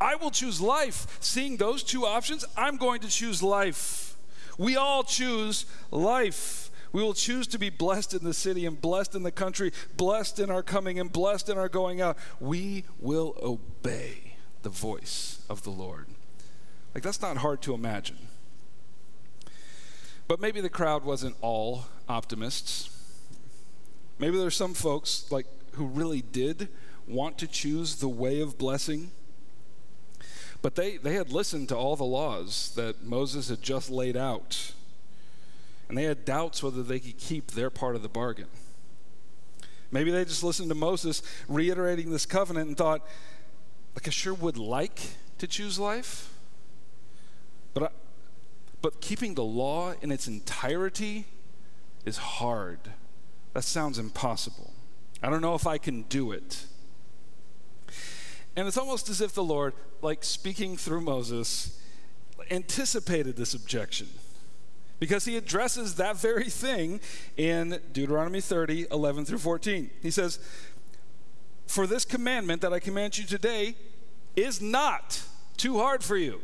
I 0.01 0.15
will 0.15 0.32
choose 0.32 0.60
life. 0.60 1.18
Seeing 1.22 1.58
those 1.58 1.84
two 1.84 2.06
options, 2.06 2.44
I'm 2.58 2.77
going 2.77 3.01
to 3.01 3.08
choose 3.08 3.41
life. 3.41 4.18
We 4.58 4.75
all 4.75 5.03
choose 5.03 5.65
life. 5.91 6.70
We 6.91 7.01
will 7.01 7.13
choose 7.13 7.48
to 7.48 7.58
be 7.58 7.70
blessed 7.70 8.13
in 8.13 8.24
the 8.24 8.34
city 8.34 8.65
and 8.65 8.80
blessed 8.82 9.15
in 9.15 9.24
the 9.24 9.32
country, 9.32 9.72
blessed 9.96 10.39
in 10.39 10.51
our 10.51 10.63
coming 10.63 11.00
and 11.00 11.12
blessed 11.12 11.48
in 11.48 11.58
our 11.58 11.70
going 11.70 12.01
out. 12.01 12.18
We 12.41 12.84
will 13.00 13.38
obey 13.41 14.36
the 14.63 14.70
voice 14.70 15.41
of 15.50 15.63
the 15.63 15.70
Lord. 15.70 16.08
Like, 16.94 17.03
that's 17.03 17.22
not 17.22 17.38
hard 17.38 17.62
to 17.62 17.74
imagine. 17.74 18.18
But 20.31 20.39
maybe 20.39 20.61
the 20.61 20.69
crowd 20.69 21.03
wasn't 21.03 21.35
all 21.41 21.88
optimists. 22.07 22.89
Maybe 24.17 24.31
there 24.31 24.43
there's 24.43 24.55
some 24.55 24.73
folks 24.73 25.29
like 25.29 25.45
who 25.73 25.85
really 25.85 26.21
did 26.21 26.69
want 27.05 27.38
to 27.39 27.47
choose 27.47 27.97
the 27.97 28.07
way 28.07 28.39
of 28.39 28.57
blessing. 28.57 29.11
But 30.61 30.75
they, 30.75 30.95
they 30.95 31.15
had 31.15 31.33
listened 31.33 31.67
to 31.67 31.75
all 31.75 31.97
the 31.97 32.05
laws 32.05 32.71
that 32.77 33.03
Moses 33.03 33.50
had 33.50 33.61
just 33.61 33.89
laid 33.89 34.15
out. 34.15 34.71
And 35.89 35.97
they 35.97 36.03
had 36.03 36.23
doubts 36.23 36.63
whether 36.63 36.81
they 36.81 37.01
could 37.01 37.17
keep 37.17 37.51
their 37.51 37.69
part 37.69 37.97
of 37.97 38.01
the 38.01 38.07
bargain. 38.07 38.47
Maybe 39.91 40.11
they 40.11 40.23
just 40.23 40.45
listened 40.45 40.69
to 40.69 40.75
Moses 40.75 41.21
reiterating 41.50 42.09
this 42.09 42.25
covenant 42.25 42.69
and 42.69 42.77
thought, 42.77 43.05
like, 43.95 44.07
I 44.07 44.11
sure 44.11 44.33
would 44.33 44.57
like 44.57 45.01
to 45.39 45.45
choose 45.45 45.77
life, 45.77 46.33
but 47.73 47.91
but 48.81 49.01
keeping 49.01 49.35
the 49.35 49.43
law 49.43 49.93
in 50.01 50.11
its 50.11 50.27
entirety 50.27 51.25
is 52.05 52.17
hard. 52.17 52.79
That 53.53 53.63
sounds 53.63 54.00
impossible. 54.00 54.73
I 55.21 55.29
don't 55.29 55.41
know 55.41 55.55
if 55.55 55.67
I 55.67 55.77
can 55.77 56.03
do 56.03 56.31
it. 56.31 56.65
And 58.55 58.67
it's 58.67 58.77
almost 58.77 59.09
as 59.09 59.21
if 59.21 59.33
the 59.33 59.43
Lord, 59.43 59.73
like 60.01 60.23
speaking 60.23 60.77
through 60.77 61.01
Moses, 61.01 61.79
anticipated 62.50 63.35
this 63.38 63.53
objection 63.53 64.07
because 65.00 65.25
he 65.25 65.38
addresses 65.38 65.95
that 65.95 66.17
very 66.17 66.50
thing 66.50 67.00
in 67.38 67.79
Deuteronomy 67.93 68.41
30, 68.41 68.88
11 68.91 69.25
through 69.25 69.38
14. 69.38 69.89
He 70.01 70.11
says, 70.11 70.39
For 71.67 71.88
this 71.88 72.03
commandment 72.03 72.61
that 72.61 72.73
I 72.73 72.79
command 72.79 73.17
you 73.17 73.25
today 73.25 73.75
is 74.35 74.61
not 74.61 75.23
too 75.57 75.77
hard 75.77 76.03
for 76.03 76.17
you 76.17 76.41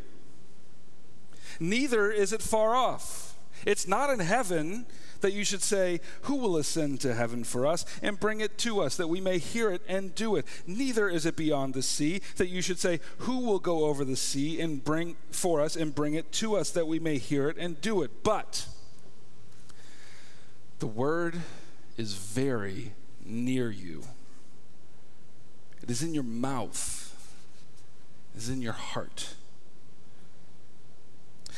neither 1.59 2.11
is 2.11 2.33
it 2.33 2.41
far 2.41 2.75
off. 2.75 3.35
It's 3.65 3.87
not 3.87 4.09
in 4.09 4.19
heaven 4.19 4.85
that 5.21 5.33
you 5.33 5.43
should 5.43 5.61
say, 5.61 5.99
Who 6.23 6.35
will 6.35 6.57
ascend 6.57 7.01
to 7.01 7.13
heaven 7.13 7.43
for 7.43 7.65
us 7.65 7.85
and 8.01 8.19
bring 8.19 8.39
it 8.39 8.57
to 8.59 8.81
us 8.81 8.95
that 8.97 9.07
we 9.07 9.21
may 9.21 9.37
hear 9.37 9.71
it 9.71 9.81
and 9.87 10.13
do 10.15 10.35
it? 10.35 10.45
Neither 10.65 11.09
is 11.09 11.25
it 11.25 11.35
beyond 11.35 11.73
the 11.73 11.81
sea 11.81 12.21
that 12.37 12.47
you 12.47 12.61
should 12.61 12.79
say, 12.79 12.99
Who 13.19 13.39
will 13.39 13.59
go 13.59 13.85
over 13.85 14.05
the 14.05 14.15
sea 14.15 14.61
and 14.61 14.83
bring 14.83 15.15
for 15.31 15.61
us 15.61 15.75
and 15.75 15.93
bring 15.93 16.13
it 16.13 16.31
to 16.33 16.55
us 16.55 16.69
that 16.71 16.87
we 16.87 16.99
may 16.99 17.17
hear 17.17 17.49
it 17.49 17.57
and 17.57 17.81
do 17.81 18.03
it? 18.03 18.23
But 18.23 18.67
the 20.79 20.87
word 20.87 21.41
is 21.97 22.13
very 22.13 22.93
near 23.25 23.71
you. 23.71 24.03
It 25.81 25.89
is 25.89 26.03
in 26.03 26.13
your 26.13 26.23
mouth, 26.23 27.03
it 28.35 28.39
is 28.39 28.49
in 28.49 28.61
your 28.61 28.73
heart 28.73 29.35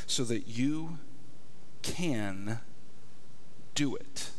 so 0.10 0.24
that 0.24 0.48
you 0.48 0.98
can 1.84 2.60
do 3.75 3.96
it. 3.96 4.32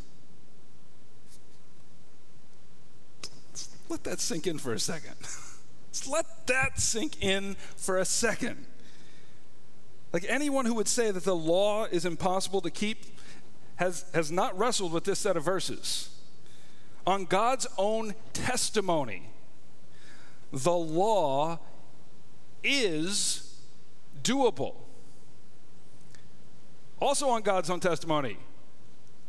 Let 3.87 4.03
that 4.03 4.19
sink 4.19 4.47
in 4.47 4.57
for 4.57 4.73
a 4.73 4.79
second. 4.79 5.15
let 6.09 6.47
that 6.47 6.79
sink 6.79 7.23
in 7.23 7.55
for 7.77 7.97
a 7.97 8.05
second. 8.05 8.65
Like 10.11 10.25
anyone 10.27 10.65
who 10.65 10.73
would 10.73 10.89
say 10.89 11.09
that 11.09 11.23
the 11.23 11.35
law 11.35 11.85
is 11.85 12.05
impossible 12.05 12.59
to 12.61 12.69
keep 12.69 13.05
has, 13.77 14.05
has 14.13 14.29
not 14.29 14.57
wrestled 14.57 14.91
with 14.91 15.05
this 15.05 15.19
set 15.19 15.37
of 15.37 15.43
verses. 15.43 16.09
On 17.07 17.23
God's 17.23 17.65
own 17.77 18.13
testimony, 18.33 19.29
the 20.51 20.73
law 20.73 21.59
is 22.61 23.57
doable. 24.21 24.75
Also, 27.01 27.27
on 27.29 27.41
God's 27.41 27.69
own 27.71 27.79
testimony, 27.79 28.37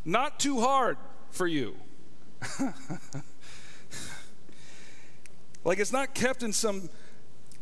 not 0.05 0.39
too 0.39 0.61
hard 0.61 0.99
for 1.31 1.47
you. 1.47 1.75
like 5.65 5.79
it's 5.79 5.93
not 5.93 6.15
kept 6.15 6.43
in 6.43 6.53
some 6.53 6.91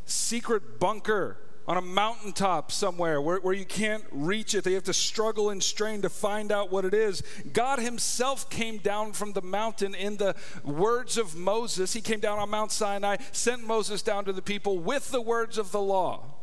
secret 0.07 0.81
bunker 0.81 1.37
on 1.69 1.77
a 1.77 1.83
mountaintop 1.83 2.73
somewhere 2.73 3.21
where, 3.21 3.39
where 3.39 3.55
you 3.55 3.65
can't 3.65 4.03
reach 4.11 4.57
it. 4.57 4.65
They 4.65 4.73
have 4.73 4.83
to 4.85 4.93
struggle 4.93 5.51
and 5.51 5.63
strain 5.63 6.03
to 6.03 6.09
find 6.09 6.51
out 6.51 6.73
what 6.73 6.85
it 6.85 6.95
is. 6.95 7.23
God 7.53 7.79
Himself 7.79 8.51
came 8.51 8.79
down 8.79 9.13
from 9.13 9.35
the 9.35 9.43
mountain 9.43 9.95
in 9.95 10.17
the 10.17 10.35
words 10.65 11.17
of 11.19 11.37
Moses. 11.37 11.93
He 11.93 12.01
came 12.01 12.19
down 12.19 12.41
on 12.41 12.51
Mount 12.51 12.73
Sinai, 12.73 13.19
sent 13.31 13.65
Moses 13.65 14.03
down 14.03 14.25
to 14.25 14.33
the 14.33 14.43
people 14.43 14.79
with 14.79 15.13
the 15.13 15.21
words 15.21 15.57
of 15.59 15.71
the 15.71 15.81
law. 15.81 16.40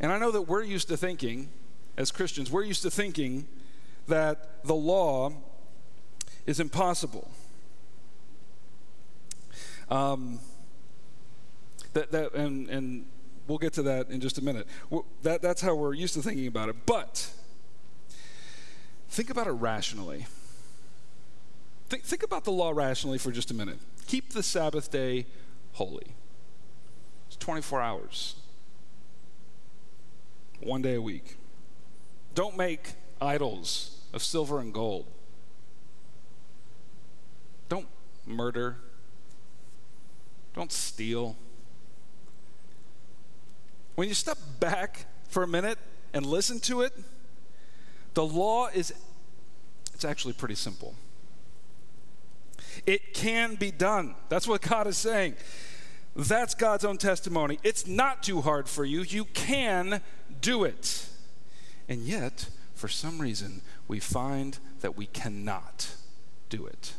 And 0.00 0.10
I 0.10 0.18
know 0.18 0.30
that 0.30 0.42
we're 0.42 0.62
used 0.62 0.88
to 0.88 0.96
thinking, 0.96 1.50
as 1.96 2.10
Christians, 2.10 2.50
we're 2.50 2.64
used 2.64 2.82
to 2.82 2.90
thinking 2.90 3.46
that 4.08 4.64
the 4.64 4.74
law 4.74 5.32
is 6.46 6.58
impossible. 6.58 7.30
Um, 9.90 10.40
that, 11.92 12.10
that, 12.12 12.32
and, 12.34 12.68
and 12.70 13.04
we'll 13.46 13.58
get 13.58 13.74
to 13.74 13.82
that 13.82 14.08
in 14.08 14.20
just 14.20 14.38
a 14.38 14.42
minute. 14.42 14.66
That, 15.22 15.42
that's 15.42 15.60
how 15.60 15.74
we're 15.74 15.94
used 15.94 16.14
to 16.14 16.22
thinking 16.22 16.46
about 16.46 16.70
it. 16.70 16.76
But 16.86 17.30
think 19.10 19.28
about 19.28 19.48
it 19.48 19.52
rationally. 19.52 20.26
Think, 21.90 22.04
think 22.04 22.22
about 22.22 22.44
the 22.44 22.52
law 22.52 22.70
rationally 22.70 23.18
for 23.18 23.32
just 23.32 23.50
a 23.50 23.54
minute. 23.54 23.78
Keep 24.06 24.30
the 24.30 24.42
Sabbath 24.42 24.90
day 24.90 25.26
holy. 25.72 26.14
It's 27.26 27.36
24 27.36 27.82
hours 27.82 28.39
one 30.60 30.82
day 30.82 30.94
a 30.94 31.02
week. 31.02 31.36
Don't 32.34 32.56
make 32.56 32.92
idols 33.20 34.00
of 34.12 34.22
silver 34.22 34.60
and 34.60 34.72
gold. 34.72 35.06
Don't 37.68 37.86
murder. 38.26 38.76
Don't 40.54 40.72
steal. 40.72 41.36
When 43.94 44.08
you 44.08 44.14
step 44.14 44.38
back 44.58 45.06
for 45.28 45.42
a 45.42 45.46
minute 45.46 45.78
and 46.12 46.26
listen 46.26 46.60
to 46.60 46.82
it, 46.82 46.92
the 48.14 48.24
law 48.24 48.68
is 48.68 48.92
it's 49.94 50.04
actually 50.04 50.32
pretty 50.32 50.54
simple. 50.54 50.94
It 52.86 53.12
can 53.12 53.56
be 53.56 53.70
done. 53.70 54.14
That's 54.28 54.48
what 54.48 54.62
God 54.62 54.86
is 54.86 54.96
saying. 54.96 55.34
That's 56.16 56.54
God's 56.54 56.84
own 56.84 56.98
testimony. 56.98 57.58
It's 57.62 57.86
not 57.86 58.22
too 58.22 58.40
hard 58.40 58.68
for 58.68 58.84
you. 58.84 59.02
You 59.02 59.26
can 59.26 60.00
do 60.40 60.64
it. 60.64 61.08
And 61.88 62.02
yet, 62.02 62.48
for 62.74 62.88
some 62.88 63.20
reason, 63.20 63.62
we 63.88 64.00
find 64.00 64.58
that 64.80 64.96
we 64.96 65.06
cannot 65.06 65.94
do 66.48 66.66
it. 66.66 66.94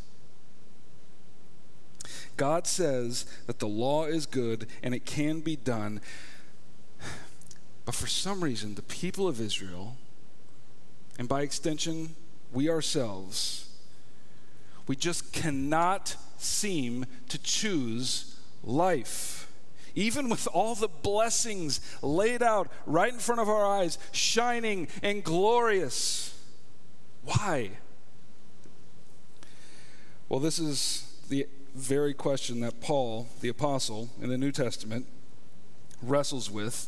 God 2.37 2.67
says 2.67 3.25
that 3.47 3.59
the 3.59 3.67
law 3.67 4.05
is 4.05 4.25
good 4.25 4.67
and 4.81 4.93
it 4.93 5.05
can 5.05 5.41
be 5.41 5.55
done. 5.55 6.01
But 7.85 7.95
for 7.95 8.07
some 8.07 8.43
reason, 8.43 8.75
the 8.75 8.81
people 8.81 9.27
of 9.27 9.41
Israel, 9.41 9.95
and 11.17 11.27
by 11.27 11.41
extension, 11.41 12.15
we 12.51 12.69
ourselves, 12.69 13.69
we 14.87 14.95
just 14.95 15.31
cannot 15.31 16.15
seem 16.37 17.05
to 17.29 17.37
choose 17.37 18.35
life. 18.63 19.40
Even 19.95 20.29
with 20.29 20.47
all 20.47 20.75
the 20.75 20.87
blessings 20.87 21.81
laid 22.01 22.41
out 22.41 22.71
right 22.85 23.13
in 23.13 23.19
front 23.19 23.41
of 23.41 23.49
our 23.49 23.65
eyes, 23.65 23.97
shining 24.11 24.87
and 25.03 25.23
glorious. 25.23 26.37
Why? 27.23 27.71
Well, 30.29 30.39
this 30.39 30.59
is 30.59 31.13
the 31.29 31.47
very 31.75 32.13
question 32.13 32.61
that 32.61 32.81
Paul, 32.81 33.27
the 33.41 33.49
apostle 33.49 34.09
in 34.21 34.29
the 34.29 34.37
New 34.37 34.51
Testament, 34.51 35.05
wrestles 36.01 36.49
with 36.49 36.87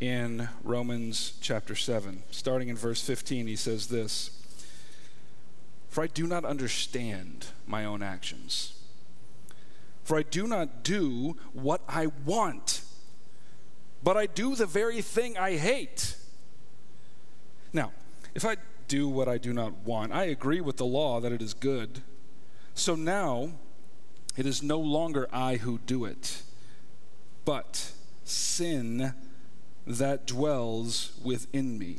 in 0.00 0.48
Romans 0.62 1.34
chapter 1.40 1.74
7. 1.74 2.22
Starting 2.30 2.68
in 2.68 2.76
verse 2.76 3.00
15, 3.02 3.46
he 3.46 3.56
says 3.56 3.86
this 3.86 4.30
For 5.88 6.04
I 6.04 6.08
do 6.08 6.26
not 6.26 6.44
understand 6.44 7.46
my 7.66 7.84
own 7.84 8.02
actions. 8.02 8.73
For 10.04 10.18
I 10.18 10.22
do 10.22 10.46
not 10.46 10.84
do 10.84 11.36
what 11.52 11.80
I 11.88 12.08
want, 12.26 12.82
but 14.02 14.16
I 14.16 14.26
do 14.26 14.54
the 14.54 14.66
very 14.66 15.00
thing 15.00 15.36
I 15.38 15.56
hate. 15.56 16.16
Now, 17.72 17.92
if 18.34 18.44
I 18.44 18.56
do 18.86 19.08
what 19.08 19.28
I 19.28 19.38
do 19.38 19.52
not 19.52 19.78
want, 19.78 20.12
I 20.12 20.24
agree 20.24 20.60
with 20.60 20.76
the 20.76 20.84
law 20.84 21.20
that 21.20 21.32
it 21.32 21.40
is 21.40 21.54
good. 21.54 22.02
So 22.74 22.94
now, 22.94 23.52
it 24.36 24.46
is 24.46 24.62
no 24.62 24.78
longer 24.78 25.26
I 25.32 25.56
who 25.56 25.78
do 25.86 26.04
it, 26.04 26.42
but 27.44 27.92
sin 28.24 29.14
that 29.86 30.26
dwells 30.26 31.18
within 31.24 31.78
me. 31.78 31.98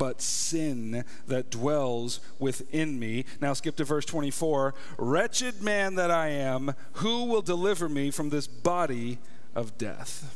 but 0.00 0.22
sin 0.22 1.04
that 1.26 1.50
dwells 1.50 2.20
within 2.38 2.98
me. 2.98 3.26
Now 3.38 3.52
skip 3.52 3.76
to 3.76 3.84
verse 3.84 4.06
24. 4.06 4.74
Wretched 4.96 5.60
man 5.60 5.94
that 5.96 6.10
I 6.10 6.28
am, 6.28 6.74
who 6.94 7.24
will 7.24 7.42
deliver 7.42 7.86
me 7.86 8.10
from 8.10 8.30
this 8.30 8.46
body 8.46 9.18
of 9.54 9.76
death? 9.76 10.34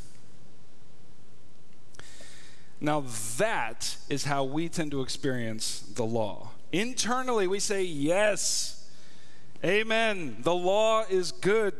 Now, 2.79 3.05
that 3.38 3.96
is 4.11 4.24
how 4.24 4.44
we 4.44 4.68
tend 4.68 4.90
to 4.90 5.00
experience 5.00 5.81
the 5.81 6.05
law. 6.05 6.50
Internally, 6.70 7.46
we 7.46 7.59
say, 7.59 7.83
Yes, 7.85 8.87
amen. 9.64 10.37
The 10.40 10.55
law 10.55 11.05
is 11.09 11.33
good. 11.33 11.72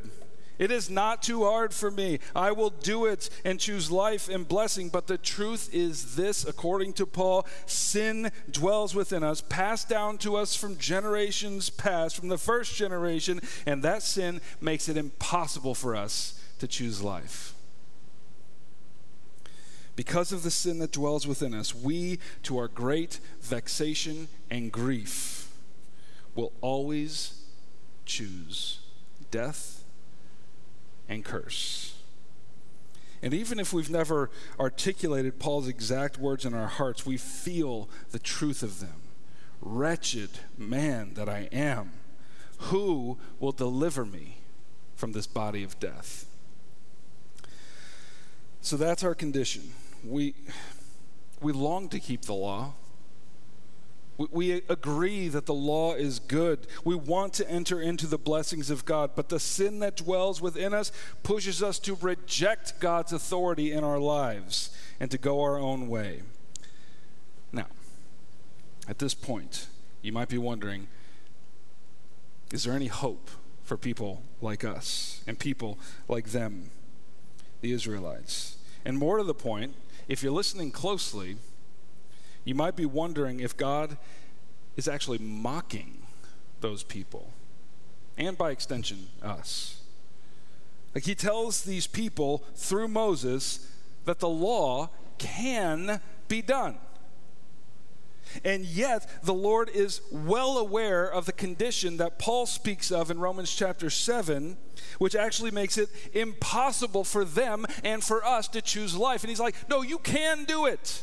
It 0.59 0.71
is 0.71 0.89
not 0.89 1.23
too 1.23 1.45
hard 1.45 1.75
for 1.75 1.91
me. 1.91 2.21
I 2.35 2.53
will 2.53 2.71
do 2.71 3.07
it 3.07 3.29
and 3.45 3.59
choose 3.59 3.91
life 3.91 4.29
and 4.29 4.47
blessing. 4.47 4.89
But 4.89 5.09
the 5.09 5.19
truth 5.19 5.69
is 5.73 6.15
this, 6.15 6.45
according 6.45 6.93
to 6.95 7.07
Paul 7.07 7.47
sin 7.67 8.31
dwells 8.51 8.95
within 8.95 9.25
us, 9.25 9.41
passed 9.41 9.89
down 9.89 10.19
to 10.19 10.37
us 10.37 10.55
from 10.55 10.79
generations 10.79 11.71
past, 11.71 12.17
from 12.17 12.29
the 12.29 12.39
first 12.39 12.77
generation, 12.77 13.41
and 13.67 13.83
that 13.83 14.03
sin 14.03 14.41
makes 14.61 14.89
it 14.89 14.97
impossible 14.97 15.75
for 15.75 15.97
us 15.97 16.41
to 16.61 16.69
choose 16.69 17.03
life. 17.03 17.55
Because 19.97 20.33
of 20.33 20.43
the 20.43 20.51
sin 20.51 20.79
that 20.81 20.93
dwells 20.93 21.27
within 21.27 21.55
us, 21.55 21.75
we, 21.75 22.19
to 22.43 22.59
our 22.59 22.69
great 22.69 23.21
vexation 23.41 24.29
and 24.51 24.73
grief, 24.73 25.53
will 26.35 26.53
always 26.61 27.43
choose 28.05 28.81
death 29.31 29.84
and 31.09 31.25
curse. 31.25 31.95
And 33.23 33.33
even 33.33 33.59
if 33.59 33.73
we've 33.73 33.91
never 33.91 34.31
articulated 34.61 35.39
Paul's 35.39 35.67
exact 35.67 36.19
words 36.19 36.45
in 36.45 36.53
our 36.53 36.67
hearts, 36.67 37.07
we 37.07 37.17
feel 37.17 37.89
the 38.11 38.19
truth 38.19 38.63
of 38.63 38.81
them. 38.81 39.01
Wretched 39.63 40.31
man 40.59 41.15
that 41.15 41.29
I 41.29 41.49
am, 41.51 41.93
who 42.59 43.17
will 43.41 43.53
deliver 43.53 44.05
me 44.05 44.39
from 44.95 45.13
this 45.13 45.27
body 45.27 45.65
of 45.65 45.81
death? 45.81 46.27
So 48.61 48.77
that's 48.77 49.03
our 49.03 49.15
condition. 49.15 49.73
We, 50.05 50.35
we 51.41 51.53
long 51.53 51.89
to 51.91 52.01
keep 52.01 52.23
the 52.23 52.35
law. 52.35 52.75
We, 54.17 54.63
agree 54.69 55.29
that 55.29 55.47
the 55.47 55.55
law 55.55 55.95
is 55.95 56.21
good. 56.21 56.69
We 56.85 56.95
want 56.95 57.33
to 57.35 57.51
enter 57.51 57.81
into 57.81 58.07
the 58.07 58.19
blessings 58.19 58.71
of 58.71 58.85
God, 58.85 59.11
but 59.17 59.29
the 59.29 59.41
sin 59.41 59.81
that 59.81 59.97
dwells 59.97 60.41
within 60.41 60.73
us 60.73 60.93
pushes 61.25 61.63
us 61.63 61.81
to 61.81 61.97
reject 62.01 62.79
God's 62.79 63.13
authority 63.13 63.73
in 63.73 63.83
our 63.83 63.99
lives 63.99 64.71
and 65.01 65.11
to 65.11 65.19
go 65.19 65.43
our 65.43 65.59
own 65.59 65.89
way. 65.89 66.23
Now, 67.53 67.67
at 68.89 69.01
this 69.01 69.15
point, 69.15 69.67
you 70.01 70.13
might 70.13 70.29
be 70.29 70.39
wondering 70.39 70.87
is 72.53 72.63
there 72.63 72.75
any 72.75 72.87
hope 72.87 73.31
for 73.65 73.77
people 73.77 74.23
like 74.41 74.63
us 74.63 75.23
and 75.27 75.37
people 75.37 75.77
like 76.07 76.27
them, 76.27 76.71
the 77.63 77.73
Israelites? 77.73 78.59
And 78.85 78.97
more 78.97 79.19
to 79.19 79.25
the 79.25 79.35
point, 79.35 79.75
if 80.07 80.23
you're 80.23 80.31
listening 80.31 80.71
closely, 80.71 81.37
you 82.45 82.55
might 82.55 82.77
be 82.77 82.87
wondering 82.87 83.41
if 83.41 83.57
God 83.57 83.97
is 84.77 84.89
actually 84.89 85.19
mocking 85.19 86.03
those 86.61 86.83
people, 86.83 87.33
and 88.17 88.37
by 88.37 88.51
extension, 88.51 89.07
us. 89.23 89.83
Like 90.95 91.05
he 91.05 91.15
tells 91.15 91.63
these 91.63 91.87
people 91.87 92.45
through 92.55 92.89
Moses 92.89 93.71
that 94.05 94.21
the 94.21 94.29
law 94.29 94.91
can 95.19 96.01
be 96.29 96.43
done. 96.43 96.77
And 98.43 98.65
yet, 98.65 99.09
the 99.23 99.35
Lord 99.35 99.69
is 99.69 100.01
well 100.11 100.59
aware 100.59 101.07
of 101.07 101.27
the 101.27 101.33
condition 101.33 101.99
that 101.99 102.19
Paul 102.19 102.47
speaks 102.47 102.91
of 102.91 103.11
in 103.11 103.21
Romans 103.21 103.55
chapter 103.55 103.91
7, 103.91 104.57
which 104.99 105.15
actually 105.15 105.51
makes 105.51 105.79
it 105.79 105.89
impossible 106.13 107.05
for 107.05 107.25
them 107.25 107.67
and 107.85 108.03
for 108.03 108.25
us 108.25 108.49
to 108.49 108.63
choose 108.63 108.97
life. 108.97 109.23
And 109.23 109.29
he's 109.29 109.41
like, 109.41 109.55
No, 109.69 109.83
you 109.83 109.99
can 109.99 110.45
do 110.45 110.67
it. 110.67 111.03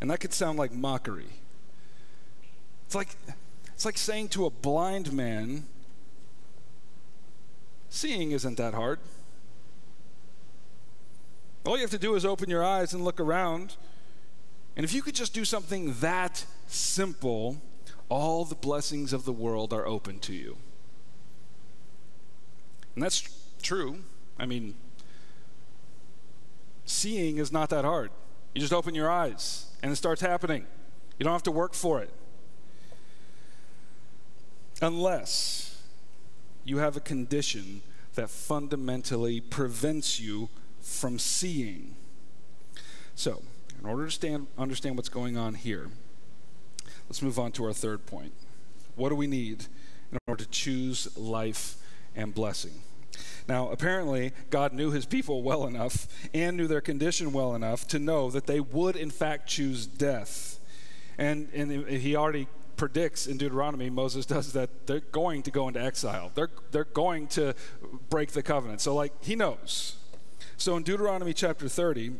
And 0.00 0.10
that 0.10 0.20
could 0.20 0.32
sound 0.32 0.58
like 0.58 0.72
mockery. 0.72 1.30
It's 2.86 2.94
like, 2.94 3.16
it's 3.74 3.84
like 3.84 3.98
saying 3.98 4.28
to 4.30 4.46
a 4.46 4.50
blind 4.50 5.12
man, 5.12 5.66
seeing 7.88 8.32
isn't 8.32 8.56
that 8.58 8.74
hard. 8.74 8.98
All 11.64 11.76
you 11.76 11.82
have 11.82 11.90
to 11.90 11.98
do 11.98 12.14
is 12.14 12.24
open 12.24 12.48
your 12.48 12.64
eyes 12.64 12.94
and 12.94 13.04
look 13.04 13.18
around. 13.18 13.76
And 14.76 14.84
if 14.84 14.92
you 14.92 15.02
could 15.02 15.14
just 15.14 15.34
do 15.34 15.44
something 15.44 15.94
that 16.00 16.44
simple, 16.68 17.60
all 18.08 18.44
the 18.44 18.54
blessings 18.54 19.12
of 19.12 19.24
the 19.24 19.32
world 19.32 19.72
are 19.72 19.86
open 19.86 20.20
to 20.20 20.32
you. 20.32 20.58
And 22.94 23.02
that's 23.02 23.28
true. 23.62 23.98
I 24.38 24.46
mean, 24.46 24.74
seeing 26.84 27.38
is 27.38 27.50
not 27.50 27.70
that 27.70 27.84
hard. 27.84 28.10
You 28.54 28.60
just 28.60 28.72
open 28.72 28.94
your 28.94 29.10
eyes 29.10 29.66
and 29.86 29.92
it 29.92 29.96
starts 29.96 30.20
happening. 30.20 30.66
You 31.16 31.22
don't 31.22 31.32
have 31.32 31.44
to 31.44 31.52
work 31.52 31.72
for 31.72 32.02
it. 32.02 32.10
Unless 34.82 35.80
you 36.64 36.78
have 36.78 36.96
a 36.96 37.00
condition 37.00 37.82
that 38.16 38.28
fundamentally 38.28 39.40
prevents 39.40 40.18
you 40.18 40.48
from 40.80 41.20
seeing. 41.20 41.94
So, 43.14 43.44
in 43.80 43.88
order 43.88 44.06
to 44.06 44.10
stand, 44.10 44.48
understand 44.58 44.96
what's 44.96 45.08
going 45.08 45.36
on 45.36 45.54
here, 45.54 45.88
let's 47.08 47.22
move 47.22 47.38
on 47.38 47.52
to 47.52 47.64
our 47.66 47.72
third 47.72 48.06
point. 48.06 48.32
What 48.96 49.10
do 49.10 49.14
we 49.14 49.28
need 49.28 49.66
in 50.10 50.18
order 50.26 50.42
to 50.42 50.50
choose 50.50 51.16
life 51.16 51.76
and 52.16 52.34
blessing? 52.34 52.80
Now, 53.48 53.68
apparently, 53.70 54.32
God 54.50 54.72
knew 54.72 54.90
his 54.90 55.06
people 55.06 55.42
well 55.42 55.66
enough 55.66 56.08
and 56.34 56.56
knew 56.56 56.66
their 56.66 56.80
condition 56.80 57.32
well 57.32 57.54
enough 57.54 57.86
to 57.88 57.98
know 57.98 58.30
that 58.30 58.46
they 58.46 58.58
would, 58.58 58.96
in 58.96 59.10
fact, 59.10 59.48
choose 59.48 59.86
death. 59.86 60.58
And, 61.16 61.48
and 61.54 61.88
he 61.88 62.16
already 62.16 62.48
predicts 62.76 63.26
in 63.26 63.38
Deuteronomy, 63.38 63.88
Moses 63.88 64.26
does 64.26 64.52
that 64.52 64.86
they're 64.86 65.00
going 65.00 65.42
to 65.44 65.50
go 65.50 65.68
into 65.68 65.80
exile. 65.80 66.30
They're, 66.34 66.50
they're 66.72 66.84
going 66.84 67.28
to 67.28 67.54
break 68.10 68.32
the 68.32 68.42
covenant. 68.42 68.80
So, 68.80 68.94
like, 68.94 69.12
he 69.22 69.36
knows. 69.36 69.96
So, 70.56 70.76
in 70.76 70.82
Deuteronomy 70.82 71.32
chapter 71.32 71.68
30, 71.68 72.14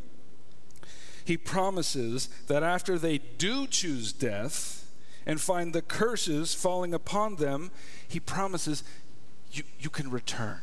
he 1.25 1.37
promises 1.37 2.29
that 2.47 2.63
after 2.63 2.99
they 2.99 3.19
do 3.19 3.67
choose 3.67 4.13
death 4.13 4.89
and 5.27 5.41
find 5.41 5.73
the 5.73 5.83
curses 5.83 6.55
falling 6.55 6.95
upon 6.95 7.37
them, 7.37 7.73
he 8.07 8.21
promises, 8.21 8.85
you, 9.51 9.65
you 9.81 9.91
can 9.91 10.09
return. 10.09 10.61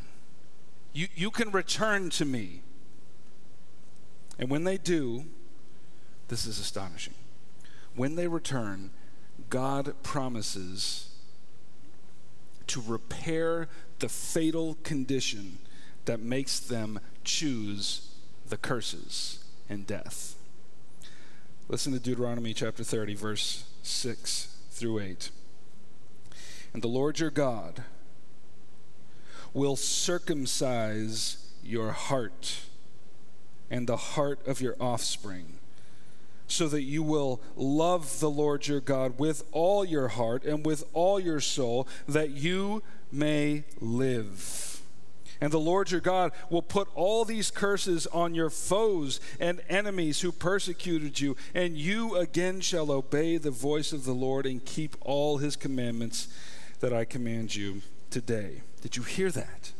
You, 0.93 1.08
you 1.15 1.32
can 1.32 1.51
return 1.51 2.10
to 2.12 2.25
me. 2.25 2.62
And 4.38 4.49
when 4.49 4.63
they 4.63 4.77
do, 4.77 5.25
this 6.27 6.45
is 6.45 6.60
astonishing. 6.60 7.15
When 7.95 8.15
they 8.15 8.27
return, 8.27 8.91
God 9.49 9.93
promises 10.03 11.10
to 12.67 12.82
repair 12.82 13.67
the 13.99 14.10
fatal 14.10 14.77
condition 14.84 15.60
that 16.06 16.19
makes 16.19 16.60
them 16.60 16.99
choose 17.23 18.10
the 18.49 18.58
curses 18.58 19.43
and 19.69 19.86
death. 19.86 20.36
Listen 21.69 21.93
to 21.93 21.99
Deuteronomy 21.99 22.53
chapter 22.53 22.84
30, 22.84 23.15
verse 23.15 23.65
6 23.84 24.58
through 24.71 24.99
8. 24.99 25.29
And 26.73 26.82
the 26.82 26.88
Lord 26.88 27.19
your 27.19 27.29
God 27.29 27.84
will 29.53 29.75
circumcise 29.75 31.37
your 31.63 31.91
heart 31.91 32.61
and 33.69 33.87
the 33.87 33.97
heart 33.97 34.45
of 34.47 34.61
your 34.61 34.75
offspring 34.79 35.59
so 36.47 36.67
that 36.67 36.83
you 36.83 37.01
will 37.01 37.41
love 37.55 38.19
the 38.19 38.29
Lord 38.29 38.67
your 38.67 38.79
God 38.79 39.17
with 39.17 39.43
all 39.51 39.83
your 39.83 40.09
heart 40.09 40.43
and 40.43 40.65
with 40.65 40.83
all 40.93 41.19
your 41.19 41.39
soul, 41.39 41.87
that 42.07 42.31
you 42.31 42.83
may 43.11 43.63
live. 43.79 44.81
And 45.41 45.51
the 45.51 45.59
Lord 45.59 45.91
your 45.91 45.99
God 45.99 46.31
will 46.49 46.61
put 46.61 46.87
all 46.95 47.25
these 47.25 47.49
curses 47.49 48.07
on 48.07 48.35
your 48.35 48.49
foes 48.49 49.19
and 49.39 49.61
enemies 49.67 50.21
who 50.21 50.31
persecuted 50.31 51.19
you, 51.19 51.35
and 51.53 51.75
you 51.75 52.15
again 52.15 52.61
shall 52.61 52.91
obey 52.91 53.37
the 53.37 53.51
voice 53.51 53.91
of 53.91 54.05
the 54.05 54.13
Lord 54.13 54.45
and 54.45 54.63
keep 54.63 54.95
all 55.01 55.37
his 55.37 55.55
commandments 55.55 56.27
that 56.79 56.93
I 56.93 57.03
command 57.03 57.55
you 57.55 57.81
today. 58.09 58.61
Did 58.83 58.97
you 58.97 59.03
hear 59.03 59.31
that? 59.31 59.71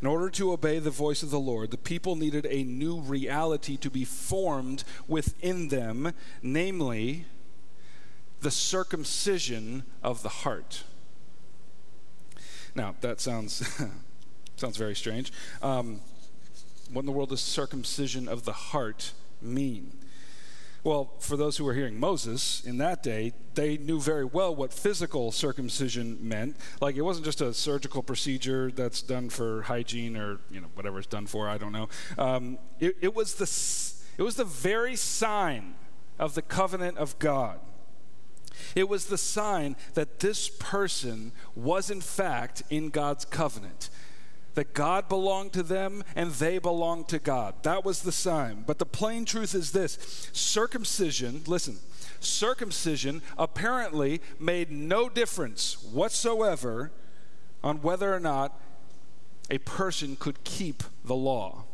In 0.00 0.06
order 0.06 0.30
to 0.30 0.52
obey 0.52 0.78
the 0.78 0.90
voice 0.90 1.24
of 1.24 1.30
the 1.30 1.40
Lord, 1.40 1.72
the 1.72 1.76
people 1.76 2.14
needed 2.14 2.46
a 2.48 2.62
new 2.62 3.00
reality 3.00 3.76
to 3.78 3.90
be 3.90 4.04
formed 4.04 4.84
within 5.08 5.66
them, 5.66 6.12
namely, 6.40 7.24
the 8.40 8.52
circumcision 8.52 9.82
of 10.04 10.22
the 10.22 10.28
heart. 10.28 10.84
Now, 12.76 12.94
that 13.00 13.20
sounds, 13.20 13.68
sounds 14.56 14.76
very 14.76 14.94
strange. 14.94 15.32
Um, 15.62 16.00
what 16.92 17.00
in 17.00 17.06
the 17.06 17.12
world 17.12 17.30
does 17.30 17.40
circumcision 17.40 18.28
of 18.28 18.44
the 18.44 18.52
heart 18.52 19.10
mean? 19.40 19.98
Well, 20.84 21.12
for 21.20 21.36
those 21.36 21.56
who 21.56 21.64
were 21.64 21.74
hearing 21.74 22.00
Moses 22.00 22.64
in 22.64 22.78
that 22.78 23.04
day, 23.04 23.34
they 23.54 23.76
knew 23.76 24.00
very 24.00 24.24
well 24.24 24.54
what 24.54 24.72
physical 24.72 25.30
circumcision 25.30 26.18
meant. 26.20 26.56
Like 26.80 26.96
it 26.96 27.02
wasn't 27.02 27.24
just 27.24 27.40
a 27.40 27.54
surgical 27.54 28.02
procedure 28.02 28.72
that's 28.72 29.00
done 29.00 29.30
for 29.30 29.62
hygiene 29.62 30.16
or 30.16 30.40
you 30.50 30.60
know 30.60 30.66
whatever 30.74 30.98
it's 30.98 31.06
done 31.06 31.26
for. 31.26 31.48
I 31.48 31.56
don't 31.56 31.72
know. 31.72 31.88
Um, 32.18 32.58
it, 32.80 32.96
it 33.00 33.14
was 33.14 33.34
the 33.34 33.44
it 34.18 34.24
was 34.24 34.34
the 34.34 34.44
very 34.44 34.96
sign 34.96 35.74
of 36.18 36.34
the 36.34 36.42
covenant 36.42 36.98
of 36.98 37.16
God. 37.20 37.60
It 38.74 38.88
was 38.88 39.06
the 39.06 39.18
sign 39.18 39.76
that 39.94 40.18
this 40.18 40.48
person 40.48 41.32
was 41.54 41.90
in 41.90 42.00
fact 42.00 42.64
in 42.70 42.90
God's 42.90 43.24
covenant 43.24 43.88
that 44.54 44.74
God 44.74 45.08
belonged 45.08 45.52
to 45.54 45.62
them 45.62 46.04
and 46.14 46.30
they 46.32 46.58
belonged 46.58 47.08
to 47.08 47.18
God. 47.18 47.54
That 47.62 47.84
was 47.84 48.02
the 48.02 48.12
sign. 48.12 48.64
But 48.66 48.78
the 48.78 48.86
plain 48.86 49.24
truth 49.24 49.54
is 49.54 49.72
this 49.72 50.28
circumcision, 50.32 51.42
listen, 51.46 51.78
circumcision 52.20 53.22
apparently 53.38 54.20
made 54.38 54.70
no 54.70 55.08
difference 55.08 55.82
whatsoever 55.82 56.90
on 57.64 57.82
whether 57.82 58.14
or 58.14 58.20
not 58.20 58.60
a 59.50 59.58
person 59.58 60.16
could 60.16 60.44
keep 60.44 60.82
the 61.04 61.14
law. 61.14 61.64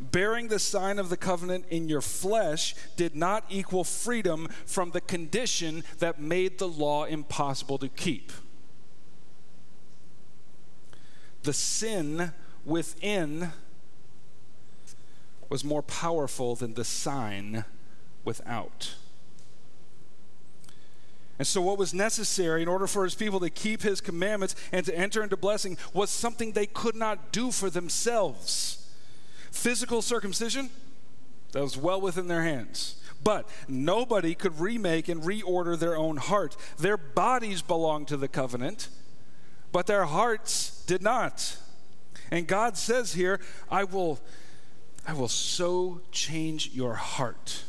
Bearing 0.00 0.46
the 0.46 0.60
sign 0.60 0.98
of 1.00 1.08
the 1.08 1.16
covenant 1.16 1.64
in 1.70 1.88
your 1.88 2.00
flesh 2.00 2.74
did 2.96 3.16
not 3.16 3.44
equal 3.48 3.82
freedom 3.82 4.48
from 4.64 4.92
the 4.92 5.00
condition 5.00 5.82
that 5.98 6.20
made 6.20 6.58
the 6.58 6.68
law 6.68 7.04
impossible 7.04 7.78
to 7.78 7.88
keep 7.88 8.30
the 11.48 11.54
sin 11.54 12.30
within 12.66 13.52
was 15.48 15.64
more 15.64 15.80
powerful 15.80 16.54
than 16.54 16.74
the 16.74 16.84
sign 16.84 17.64
without. 18.22 18.96
And 21.38 21.48
so, 21.48 21.62
what 21.62 21.78
was 21.78 21.94
necessary 21.94 22.60
in 22.60 22.68
order 22.68 22.86
for 22.86 23.02
his 23.02 23.14
people 23.14 23.40
to 23.40 23.48
keep 23.48 23.80
his 23.80 24.02
commandments 24.02 24.56
and 24.72 24.84
to 24.84 24.94
enter 24.94 25.22
into 25.22 25.38
blessing 25.38 25.78
was 25.94 26.10
something 26.10 26.52
they 26.52 26.66
could 26.66 26.94
not 26.94 27.32
do 27.32 27.50
for 27.50 27.70
themselves. 27.70 28.86
Physical 29.50 30.02
circumcision, 30.02 30.68
that 31.52 31.62
was 31.62 31.78
well 31.78 32.02
within 32.02 32.28
their 32.28 32.42
hands. 32.42 33.02
But 33.24 33.48
nobody 33.66 34.34
could 34.34 34.60
remake 34.60 35.08
and 35.08 35.22
reorder 35.22 35.78
their 35.78 35.96
own 35.96 36.18
heart. 36.18 36.58
Their 36.78 36.98
bodies 36.98 37.62
belonged 37.62 38.08
to 38.08 38.18
the 38.18 38.28
covenant, 38.28 38.88
but 39.72 39.86
their 39.86 40.04
hearts 40.04 40.84
did 40.86 41.02
not. 41.02 41.56
And 42.30 42.46
God 42.46 42.76
says 42.76 43.14
here, 43.14 43.40
I 43.70 43.84
will, 43.84 44.20
I 45.06 45.12
will 45.12 45.28
so 45.28 46.00
change 46.12 46.70
your 46.72 46.94
heart 46.94 47.64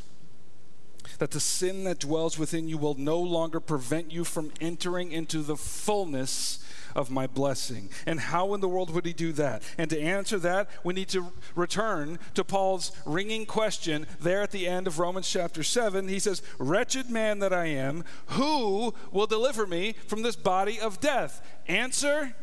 that 1.19 1.31
the 1.31 1.39
sin 1.39 1.83
that 1.83 1.99
dwells 1.99 2.39
within 2.39 2.67
you 2.67 2.77
will 2.77 2.95
no 2.95 3.19
longer 3.19 3.59
prevent 3.59 4.11
you 4.11 4.23
from 4.23 4.51
entering 4.59 5.11
into 5.11 5.41
the 5.41 5.57
fullness 5.57 6.63
of 6.95 7.11
my 7.11 7.27
blessing. 7.27 7.89
And 8.05 8.19
how 8.19 8.53
in 8.53 8.61
the 8.61 8.67
world 8.67 8.89
would 8.91 9.05
he 9.05 9.13
do 9.13 9.31
that? 9.33 9.63
And 9.77 9.89
to 9.89 9.99
answer 9.99 10.39
that, 10.39 10.69
we 10.83 10.93
need 10.93 11.09
to 11.09 11.31
return 11.55 12.19
to 12.35 12.43
Paul's 12.43 12.91
ringing 13.05 13.45
question 13.45 14.07
there 14.19 14.41
at 14.41 14.51
the 14.51 14.67
end 14.67 14.87
of 14.87 14.99
Romans 14.99 15.29
chapter 15.29 15.63
7. 15.63 16.07
He 16.07 16.19
says, 16.19 16.41
Wretched 16.57 17.09
man 17.09 17.39
that 17.39 17.53
I 17.53 17.65
am, 17.65 18.03
who 18.27 18.93
will 19.11 19.27
deliver 19.27 19.65
me 19.65 19.93
from 20.07 20.21
this 20.21 20.35
body 20.35 20.79
of 20.79 20.99
death? 20.99 21.45
Answer 21.67 22.35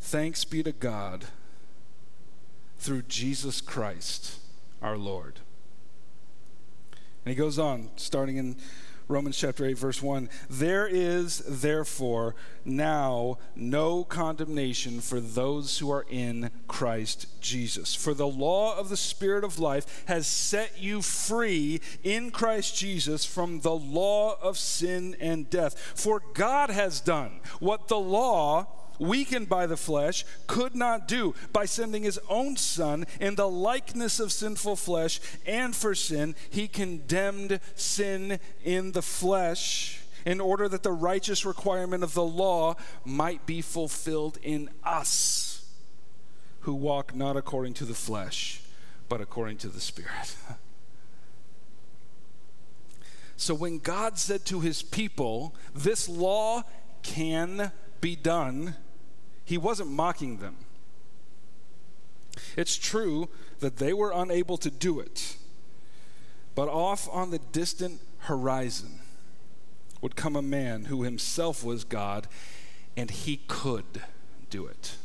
Thanks 0.00 0.44
be 0.44 0.62
to 0.62 0.72
God 0.72 1.24
through 2.78 3.02
Jesus 3.02 3.62
Christ 3.62 4.38
our 4.82 4.98
Lord. 4.98 5.40
And 7.24 7.30
he 7.30 7.34
goes 7.34 7.58
on, 7.58 7.88
starting 7.96 8.36
in 8.36 8.56
Romans 9.06 9.36
chapter 9.36 9.66
8, 9.66 9.76
verse 9.76 10.02
1 10.02 10.30
There 10.48 10.86
is 10.86 11.38
therefore 11.46 12.34
now 12.64 13.38
no 13.54 14.02
condemnation 14.02 15.00
for 15.00 15.20
those 15.20 15.78
who 15.78 15.90
are 15.90 16.06
in 16.08 16.50
Christ 16.68 17.26
Jesus. 17.40 17.94
For 17.94 18.14
the 18.14 18.26
law 18.26 18.78
of 18.78 18.88
the 18.88 18.96
Spirit 18.96 19.44
of 19.44 19.58
life 19.58 20.04
has 20.06 20.26
set 20.26 20.80
you 20.80 21.02
free 21.02 21.82
in 22.02 22.30
Christ 22.30 22.78
Jesus 22.78 23.26
from 23.26 23.60
the 23.60 23.74
law 23.74 24.38
of 24.40 24.56
sin 24.56 25.16
and 25.20 25.50
death. 25.50 25.78
For 25.94 26.22
God 26.32 26.70
has 26.70 27.00
done 27.00 27.40
what 27.60 27.88
the 27.88 27.98
law 27.98 28.68
weakened 28.98 29.48
by 29.48 29.66
the 29.66 29.76
flesh, 29.76 30.24
could 30.46 30.74
not 30.74 31.08
do 31.08 31.34
by 31.52 31.64
sending 31.64 32.02
his 32.02 32.18
own 32.28 32.56
Son 32.56 33.06
in 33.20 33.34
the 33.34 33.48
likeness 33.48 34.20
of 34.20 34.32
sinful 34.32 34.76
flesh, 34.76 35.20
and 35.46 35.74
for 35.74 35.94
sin, 35.94 36.34
he 36.50 36.68
condemned 36.68 37.60
sin 37.74 38.38
in 38.64 38.92
the 38.92 39.02
flesh 39.02 40.00
in 40.24 40.40
order 40.40 40.68
that 40.68 40.82
the 40.82 40.92
righteous 40.92 41.44
requirement 41.44 42.02
of 42.02 42.14
the 42.14 42.24
law 42.24 42.76
might 43.04 43.44
be 43.46 43.60
fulfilled 43.60 44.38
in 44.42 44.70
us 44.82 45.54
who 46.60 46.74
walk 46.74 47.14
not 47.14 47.36
according 47.36 47.74
to 47.74 47.84
the 47.84 47.94
flesh, 47.94 48.62
but 49.08 49.20
according 49.20 49.58
to 49.58 49.68
the 49.68 49.80
Spirit. 49.80 50.34
so 53.36 53.54
when 53.54 53.78
God 53.78 54.18
said 54.18 54.46
to 54.46 54.60
his 54.60 54.82
people, 54.82 55.54
This 55.74 56.08
law 56.08 56.62
can 57.02 57.70
be 58.00 58.16
done, 58.16 58.76
he 59.44 59.58
wasn't 59.58 59.90
mocking 59.90 60.38
them. 60.38 60.56
It's 62.56 62.76
true 62.76 63.28
that 63.60 63.76
they 63.76 63.92
were 63.92 64.12
unable 64.14 64.56
to 64.58 64.70
do 64.70 64.98
it, 65.00 65.36
but 66.54 66.68
off 66.68 67.08
on 67.12 67.30
the 67.30 67.38
distant 67.38 68.00
horizon 68.20 69.00
would 70.00 70.16
come 70.16 70.36
a 70.36 70.42
man 70.42 70.86
who 70.86 71.02
himself 71.02 71.62
was 71.64 71.84
God, 71.84 72.26
and 72.96 73.10
he 73.10 73.38
could 73.48 74.02
do 74.50 74.66
it. 74.66 74.96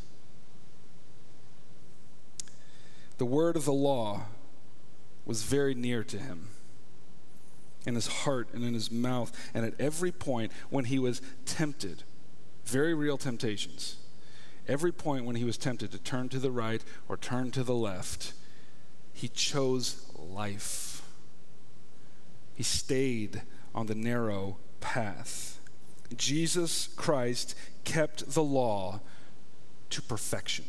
The 3.17 3.25
word 3.25 3.55
of 3.55 3.65
the 3.65 3.73
law 3.73 4.23
was 5.25 5.43
very 5.43 5.73
near 5.75 6.03
to 6.03 6.17
him. 6.17 6.47
in 7.85 7.95
his 7.95 8.07
heart 8.07 8.49
and 8.53 8.63
in 8.63 8.73
his 8.73 8.91
mouth, 8.91 9.31
and 9.53 9.65
at 9.65 9.73
every 9.79 10.11
point 10.11 10.51
when 10.69 10.85
he 10.85 10.99
was 10.99 11.21
tempted, 11.45 12.03
very 12.65 12.93
real 12.93 13.17
temptations, 13.17 13.97
every 14.69 14.91
point 14.91 15.25
when 15.25 15.35
he 15.35 15.43
was 15.43 15.57
tempted 15.57 15.91
to 15.91 15.97
turn 15.97 16.29
to 16.29 16.39
the 16.39 16.51
right 16.51 16.83
or 17.09 17.17
turn 17.17 17.51
to 17.51 17.63
the 17.63 17.73
left, 17.73 18.33
he 19.11 19.27
chose 19.27 20.05
life. 20.15 21.01
He 22.53 22.63
stayed 22.63 23.41
on 23.73 23.87
the 23.87 23.95
narrow 23.95 24.57
path. 24.79 25.59
Jesus 26.15 26.87
Christ 26.95 27.55
kept 27.83 28.33
the 28.33 28.43
law 28.43 29.01
to 29.89 30.01
perfection. 30.01 30.65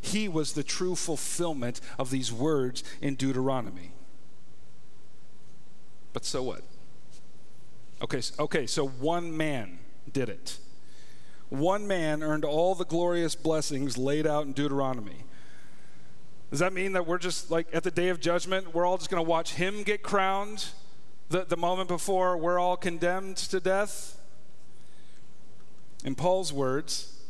He 0.00 0.28
was 0.28 0.52
the 0.52 0.62
true 0.62 0.94
fulfillment 0.94 1.80
of 1.98 2.10
these 2.10 2.32
words 2.32 2.84
in 3.00 3.16
Deuteronomy. 3.16 3.90
But 6.12 6.24
so 6.24 6.42
what? 6.42 6.62
Okay, 8.00 8.20
okay, 8.38 8.66
so 8.66 8.86
one 8.86 9.36
man 9.36 9.78
did 10.12 10.28
it. 10.28 10.58
One 11.48 11.86
man 11.86 12.22
earned 12.22 12.44
all 12.44 12.74
the 12.74 12.84
glorious 12.84 13.34
blessings 13.34 13.96
laid 13.96 14.26
out 14.26 14.46
in 14.46 14.52
Deuteronomy. 14.52 15.24
Does 16.50 16.60
that 16.60 16.72
mean 16.72 16.92
that 16.92 17.06
we're 17.06 17.18
just 17.18 17.50
like 17.50 17.66
at 17.72 17.82
the 17.82 17.90
day 17.90 18.08
of 18.08 18.20
judgment, 18.20 18.74
we're 18.74 18.86
all 18.86 18.98
just 18.98 19.10
going 19.10 19.22
to 19.22 19.28
watch 19.28 19.54
him 19.54 19.82
get 19.82 20.02
crowned 20.02 20.66
the, 21.28 21.44
the 21.44 21.56
moment 21.56 21.88
before 21.88 22.36
we're 22.36 22.58
all 22.58 22.76
condemned 22.76 23.36
to 23.36 23.60
death? 23.60 24.18
In 26.04 26.14
Paul's 26.14 26.52
words, 26.52 27.20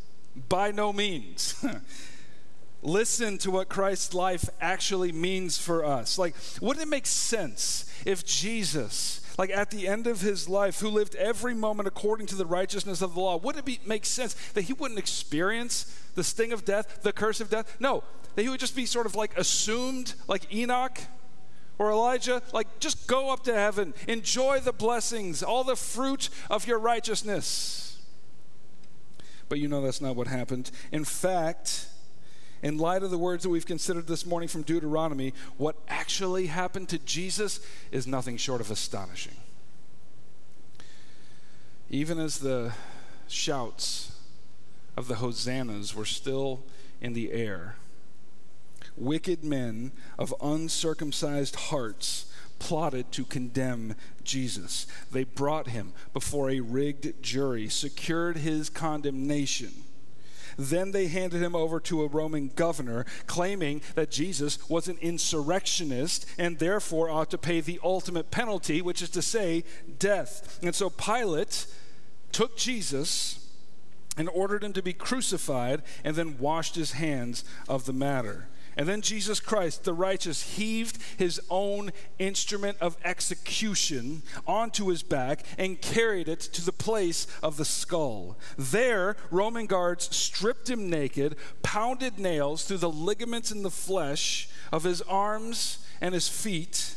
by 0.49 0.71
no 0.71 0.93
means. 0.93 1.65
Listen 2.83 3.39
to 3.39 3.51
what 3.51 3.69
Christ's 3.69 4.15
life 4.15 4.49
actually 4.61 5.11
means 5.13 5.59
for 5.59 5.85
us. 5.85 6.19
Like, 6.19 6.35
wouldn't 6.61 6.87
it 6.87 6.89
make 6.89 7.07
sense 7.07 7.91
if 8.05 8.25
Jesus, 8.25 9.26
like 9.39 9.51
at 9.51 9.71
the 9.71 9.87
end 9.87 10.07
of 10.07 10.21
his 10.21 10.49
life, 10.49 10.81
who 10.81 10.89
lived 10.89 11.15
every 11.17 11.55
moment 11.55 11.87
according 11.87 12.27
to 12.29 12.35
the 12.35 12.47
righteousness 12.47 13.03
of 13.03 13.15
the 13.15 13.21
law, 13.21 13.37
wouldn't 13.37 13.65
it 13.65 13.67
be, 13.67 13.81
make 13.87 14.05
sense 14.07 14.35
that 14.55 14.63
he 14.63 14.73
wouldn't 14.73 14.99
experience 14.99 15.85
the 16.15 16.25
sting 16.25 16.53
of 16.53 16.65
death, 16.65 17.03
the 17.03 17.13
curse 17.13 17.41
of 17.41 17.51
death? 17.51 17.77
No, 17.81 18.03
that 18.35 18.43
he 18.43 18.49
would 18.49 18.61
just 18.61 18.77
be 18.77 18.87
sort 18.87 19.07
of 19.07 19.15
like 19.15 19.37
assumed, 19.37 20.15
like 20.29 20.53
Enoch 20.55 20.99
or 21.79 21.91
Elijah, 21.91 22.43
like 22.53 22.81
just 22.81 23.07
go 23.07 23.31
up 23.31 23.45
to 23.45 23.55
heaven, 23.55 23.95
enjoy 24.09 24.61
the 24.61 24.73
blessings, 24.73 25.43
all 25.43 25.65
the 25.65 25.77
fruit 25.77 26.31
of 26.51 26.67
your 26.67 26.79
righteousness. 26.79 27.99
But 29.49 29.59
you 29.59 29.69
know 29.69 29.81
that's 29.81 30.01
not 30.01 30.17
what 30.17 30.27
happened. 30.27 30.71
In 30.91 31.05
fact, 31.05 31.89
in 32.63 32.79
light 32.79 33.03
of 33.03 33.11
the 33.11 33.19
words 33.19 33.43
that 33.43 33.51
we've 33.51 33.67
considered 33.67 34.07
this 34.07 34.27
morning 34.27 34.49
from 34.49 34.63
Deuteronomy, 34.63 35.35
what 35.57 35.77
actually 35.89 36.47
happened 36.47 36.89
to 36.89 36.99
Jesus 36.99 37.61
is 37.91 38.07
nothing 38.07 38.37
short 38.37 38.61
of 38.61 38.71
astonishing. 38.71 39.37
Even 41.91 42.19
as 42.19 42.39
the 42.39 42.73
shouts 43.29 44.13
of 44.97 45.09
the 45.09 45.17
hosannas 45.17 45.95
were 45.95 46.05
still 46.05 46.63
in 47.01 47.13
the 47.13 47.33
air, 47.33 47.77
wicked 48.97 49.45
men 49.45 49.93
of 50.19 50.35
uncircumcised 50.41 51.57
hearts 51.57 52.33
plotted 52.59 53.13
to 53.13 53.25
condemn 53.25 53.95
Jesus. 54.25 54.87
They 55.13 55.25
brought 55.25 55.69
him 55.69 55.93
before 56.13 56.51
a 56.51 56.61
rigged 56.61 57.23
jury, 57.23 57.69
secured 57.69 58.39
his 58.39 58.71
condemnation. 58.71 59.73
Then 60.57 60.93
they 60.93 61.09
handed 61.09 61.43
him 61.43 61.55
over 61.55 61.81
to 61.81 62.03
a 62.03 62.09
Roman 62.09 62.49
governor, 62.49 63.05
claiming 63.27 63.83
that 63.95 64.11
Jesus 64.11 64.69
was 64.69 64.89
an 64.89 64.99
insurrectionist 65.01 66.27
and 66.39 66.59
therefore 66.59 67.11
ought 67.11 67.31
to 67.31 67.39
pay 67.39 67.61
the 67.61 67.81
ultimate 67.85 68.31
penalty, 68.31 68.81
which 68.81 69.03
is 69.03 69.11
to 69.11 69.23
say, 69.23 69.65
death. 69.99 70.59
And 70.63 70.75
so 70.75 70.91
Pilate 70.91 71.67
took 72.33 72.57
Jesus 72.57 73.47
and 74.17 74.29
ordered 74.31 74.65
him 74.65 74.73
to 74.73 74.83
be 74.83 74.93
crucified 74.93 75.83
and 76.05 76.17
then 76.17 76.39
washed 76.39 76.75
his 76.75 76.93
hands 76.93 77.45
of 77.69 77.85
the 77.85 77.93
matter. 77.93 78.49
And 78.77 78.87
then 78.87 79.01
Jesus 79.01 79.41
Christ, 79.41 79.85
the 79.85 79.95
righteous, 79.95 80.57
heaved 80.57 80.99
his 81.17 81.41
own 81.49 81.93
instrument 82.19 82.77
of 82.81 82.99
execution 83.05 84.23
onto 84.47 84.89
his 84.89 85.03
back 85.03 85.45
and 85.57 85.81
carried 85.81 86.29
it 86.29 86.41
to 86.41 86.65
the 86.65 86.73
place 86.73 87.27
of 87.43 87.57
the 87.57 87.65
skull. 87.65 88.37
There, 88.59 89.17
Roman 89.31 89.67
guards 89.67 90.15
stripped 90.15 90.69
him 90.69 90.91
naked, 90.91 91.37
pounded 91.63 92.19
nails 92.19 92.65
through 92.65 92.79
the 92.79 92.91
ligaments 92.91 93.51
in 93.51 93.63
the 93.63 93.71
flesh 93.71 94.49
of 94.71 94.85
his 94.85 95.01
arms 95.03 95.79
and 96.01 96.13
his 96.13 96.29
feet 96.29 96.97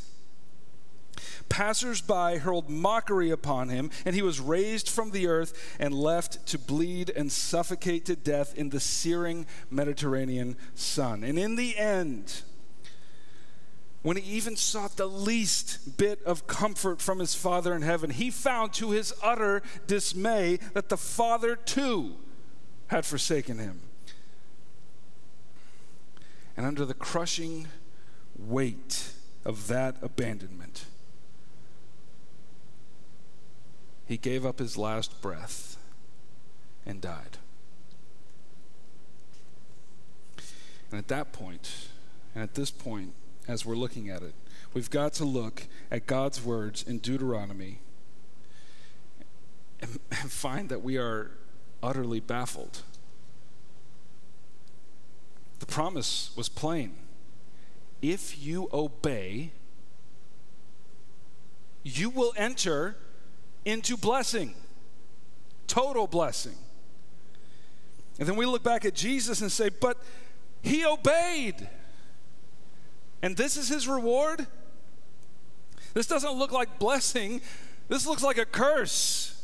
Passers-by 1.50 2.38
hurled 2.38 2.70
mockery 2.70 3.32
upon 3.32 3.70
him, 3.70 3.90
and 4.06 4.16
he 4.16 4.22
was 4.22 4.40
raised 4.40 4.90
from 4.90 5.12
the 5.12 5.28
earth 5.28 5.76
and 5.80 5.94
left 5.94 6.46
to 6.48 6.58
bleed 6.58 7.10
and 7.10 7.32
suffocate 7.32 8.06
to 8.06 8.16
death 8.16 8.56
in 8.56 8.70
the 8.70 8.80
searing 8.80 9.46
Mediterranean 9.70 10.56
sun. 10.76 11.24
And 11.24 11.38
in 11.38 11.56
the 11.56 11.78
end, 11.78 12.44
when 14.02 14.16
he 14.16 14.38
even 14.38 14.56
sought 14.56 14.96
the 14.96 15.08
least 15.08 15.98
bit 15.98 16.24
of 16.24 16.48
comfort 16.48 17.02
from 17.02 17.20
his 17.20 17.36
Father 17.36 17.76
in 17.76 17.82
heaven, 17.82 18.12
he 18.12 18.32
found 18.32 18.72
to 18.74 18.92
his 18.92 19.14
utter 19.22 19.62
dismay 19.88 20.58
that 20.74 20.88
the 20.88 20.98
Father 20.98 21.56
too 21.56 22.16
had 22.88 23.06
forsaken 23.06 23.60
him. 23.60 23.82
And 26.56 26.66
under 26.66 26.86
the 26.86 26.94
crushing 26.94 27.68
weight 28.38 29.12
of 29.44 29.68
that 29.68 29.98
abandonment, 30.02 30.86
he 34.10 34.18
gave 34.18 34.44
up 34.44 34.58
his 34.58 34.76
last 34.76 35.22
breath 35.22 35.78
and 36.84 37.00
died. 37.00 37.38
And 40.90 40.98
at 40.98 41.08
that 41.10 41.32
point, 41.32 41.90
and 42.34 42.44
at 42.44 42.56
this 42.56 42.72
point, 42.72 43.14
as 43.48 43.68
we're 43.68 43.76
looking 43.76 44.10
at 44.10 44.24
it, 44.24 44.34
we've 44.74 44.90
got 44.90 45.14
to 45.14 45.26
look 45.26 45.68
at 45.92 46.08
God's 46.08 46.44
words 46.44 46.82
in 46.82 46.98
Deuteronomy 46.98 47.82
and, 49.80 50.00
and 50.10 50.32
find 50.32 50.70
that 50.70 50.82
we 50.82 50.98
are 50.98 51.30
utterly 51.84 52.20
baffled. 52.20 52.82
The 55.60 55.68
promise 55.68 56.32
was 56.36 56.50
plain. 56.50 56.96
If 58.02 58.44
you 58.44 58.70
obey, 58.74 59.52
you 61.84 62.10
will 62.10 62.34
enter 62.36 62.96
into 63.66 63.98
blessing, 63.98 64.56
total 65.68 66.08
blessing. 66.08 66.56
And 68.20 68.28
then 68.28 68.36
we 68.36 68.46
look 68.46 68.64
back 68.64 68.86
at 68.86 68.96
Jesus 68.96 69.42
and 69.42 69.52
say, 69.52 69.70
but 69.70 69.98
he 70.62 70.86
obeyed. 70.86 71.70
And 73.22 73.36
this 73.38 73.58
is 73.58 73.70
his 73.70 73.88
reward? 73.88 74.46
This 75.94 76.08
doesn't 76.08 76.34
look 76.34 76.52
like 76.52 76.80
blessing, 76.80 77.42
this 77.88 78.06
looks 78.06 78.24
like 78.24 78.38
a 78.38 78.46
curse. 78.46 79.36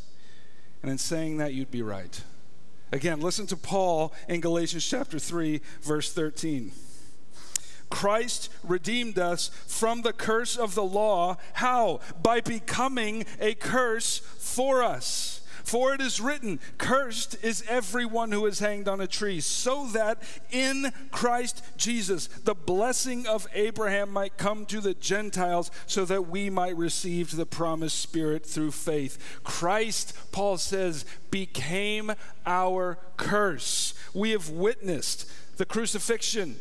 And 0.82 0.92
in 0.92 0.98
saying 0.98 1.38
that, 1.38 1.54
you'd 1.54 1.72
be 1.72 1.82
right. 1.82 2.22
Again, 2.92 3.20
listen 3.20 3.48
to 3.48 3.58
Paul 3.58 4.14
in 4.30 4.42
Galatians 4.42 4.88
chapter 4.88 5.18
3, 5.18 5.60
verse 5.82 6.14
13. 6.14 6.72
Christ 7.96 8.52
redeemed 8.62 9.18
us 9.18 9.50
from 9.68 10.02
the 10.02 10.12
curse 10.12 10.58
of 10.58 10.76
the 10.76 10.84
law. 10.84 11.38
How? 11.54 12.02
By 12.22 12.42
becoming 12.42 13.26
a 13.40 13.54
curse 13.54 14.18
for 14.20 14.84
us. 14.84 15.40
For 15.64 15.94
it 15.94 16.02
is 16.02 16.20
written, 16.20 16.60
Cursed 16.78 17.38
is 17.42 17.64
everyone 17.70 18.34
who 18.34 18.46
is 18.48 18.60
hanged 18.60 18.90
on 18.90 19.00
a 19.00 19.08
tree, 19.08 19.40
so 19.40 19.88
that 19.94 20.22
in 20.52 20.92
Christ 21.12 21.64
Jesus 21.78 22.28
the 22.28 22.54
blessing 22.54 23.26
of 23.28 23.48
Abraham 23.54 24.12
might 24.12 24.36
come 24.36 24.66
to 24.66 24.82
the 24.82 24.94
Gentiles, 24.94 25.72
so 25.88 26.04
that 26.04 26.28
we 26.28 26.50
might 26.50 26.76
receive 26.76 27.38
the 27.38 27.46
promised 27.46 28.02
Spirit 28.02 28.46
through 28.46 28.72
faith. 28.72 29.40
Christ, 29.46 30.14
Paul 30.34 30.58
says, 30.58 31.06
became 31.32 32.12
our 32.46 33.00
curse. 33.16 33.94
We 34.14 34.32
have 34.32 34.50
witnessed 34.50 35.32
the 35.56 35.66
crucifixion 35.66 36.58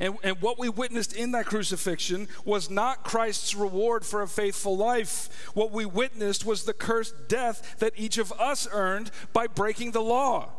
and, 0.00 0.16
and 0.22 0.40
what 0.40 0.58
we 0.58 0.68
witnessed 0.68 1.14
in 1.14 1.32
that 1.32 1.46
crucifixion 1.46 2.28
was 2.44 2.70
not 2.70 3.04
Christ's 3.04 3.54
reward 3.54 4.04
for 4.04 4.22
a 4.22 4.28
faithful 4.28 4.76
life. 4.76 5.50
What 5.54 5.72
we 5.72 5.84
witnessed 5.86 6.44
was 6.44 6.64
the 6.64 6.72
cursed 6.72 7.28
death 7.28 7.76
that 7.78 7.92
each 7.96 8.18
of 8.18 8.32
us 8.32 8.68
earned 8.70 9.10
by 9.32 9.46
breaking 9.46 9.92
the 9.92 10.02
law. 10.02 10.50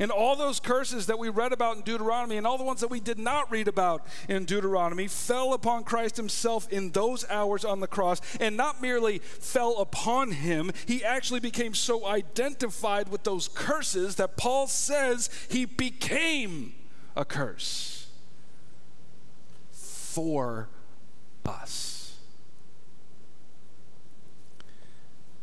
And 0.00 0.10
all 0.10 0.34
those 0.34 0.58
curses 0.58 1.06
that 1.06 1.20
we 1.20 1.28
read 1.28 1.52
about 1.52 1.76
in 1.76 1.82
Deuteronomy 1.82 2.36
and 2.36 2.46
all 2.46 2.58
the 2.58 2.64
ones 2.64 2.80
that 2.80 2.90
we 2.90 2.98
did 2.98 3.18
not 3.18 3.48
read 3.50 3.68
about 3.68 4.04
in 4.28 4.44
Deuteronomy 4.44 5.06
fell 5.06 5.52
upon 5.52 5.84
Christ 5.84 6.16
himself 6.16 6.68
in 6.72 6.90
those 6.90 7.24
hours 7.30 7.64
on 7.64 7.78
the 7.78 7.86
cross. 7.86 8.20
And 8.40 8.56
not 8.56 8.82
merely 8.82 9.18
fell 9.20 9.78
upon 9.78 10.32
him, 10.32 10.72
he 10.86 11.04
actually 11.04 11.38
became 11.38 11.74
so 11.74 12.06
identified 12.06 13.08
with 13.08 13.22
those 13.22 13.46
curses 13.46 14.16
that 14.16 14.36
Paul 14.36 14.66
says 14.66 15.30
he 15.48 15.64
became 15.64 16.74
a 17.14 17.24
curse 17.24 18.03
for 20.14 20.68
us. 21.44 22.18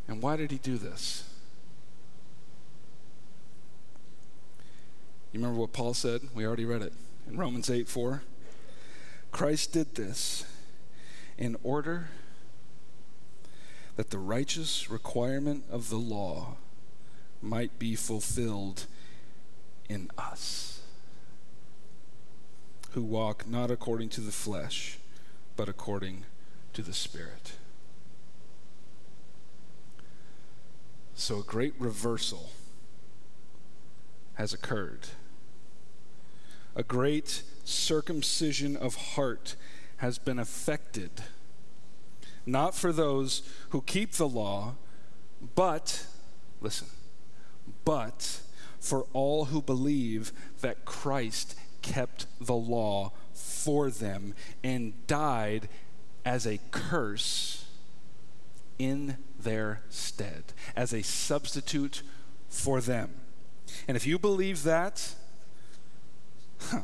And 0.07 0.21
why 0.21 0.37
did 0.37 0.49
he 0.51 0.59
do 0.59 0.77
this? 0.77 1.25
You 5.33 5.41
remember 5.41 5.59
what 5.59 5.73
Paul 5.73 5.93
said? 5.93 6.21
We 6.33 6.45
already 6.45 6.63
read 6.63 6.81
it 6.81 6.93
in 7.29 7.35
Romans 7.35 7.69
8 7.69 7.89
4. 7.89 8.23
Christ 9.33 9.73
did 9.73 9.95
this 9.95 10.45
in 11.37 11.57
order 11.63 12.07
that 13.97 14.09
the 14.09 14.19
righteous 14.19 14.89
requirement 14.89 15.65
of 15.69 15.89
the 15.89 15.97
law 15.97 16.55
might 17.41 17.77
be 17.77 17.95
fulfilled 17.95 18.85
in 19.89 20.09
us, 20.17 20.70
who 22.91 23.01
walk 23.01 23.47
not 23.47 23.71
according 23.71 24.09
to 24.09 24.21
the 24.21 24.31
flesh, 24.31 24.97
but 25.55 25.69
according 25.69 26.25
to 26.73 26.81
the 26.81 26.93
Spirit. 26.93 27.53
So 31.15 31.39
a 31.39 31.43
great 31.43 31.73
reversal 31.77 32.49
has 34.35 34.53
occurred. 34.53 35.09
A 36.75 36.83
great 36.83 37.43
circumcision 37.63 38.75
of 38.75 38.95
heart 38.95 39.55
has 39.97 40.17
been 40.17 40.39
effected, 40.39 41.11
not 42.45 42.73
for 42.73 42.91
those 42.91 43.43
who 43.69 43.81
keep 43.81 44.13
the 44.13 44.27
law, 44.27 44.75
but, 45.55 46.07
listen, 46.59 46.87
but 47.85 48.41
for 48.79 49.05
all 49.13 49.45
who 49.45 49.61
believe 49.61 50.31
that 50.61 50.85
Christ 50.85 51.55
kept 51.81 52.27
the 52.39 52.55
law 52.55 53.11
for 53.33 53.89
them 53.89 54.33
and 54.63 54.93
died 55.07 55.67
as 56.25 56.45
a 56.45 56.59
curse 56.71 57.65
in 58.77 59.17
their 59.39 59.81
stead, 59.89 60.43
as 60.75 60.93
a 60.93 61.01
substitute 61.01 62.01
for 62.49 62.81
them. 62.81 63.11
And 63.87 63.95
if 63.95 64.05
you 64.05 64.17
believe 64.19 64.63
that, 64.63 65.13
huh, 66.59 66.81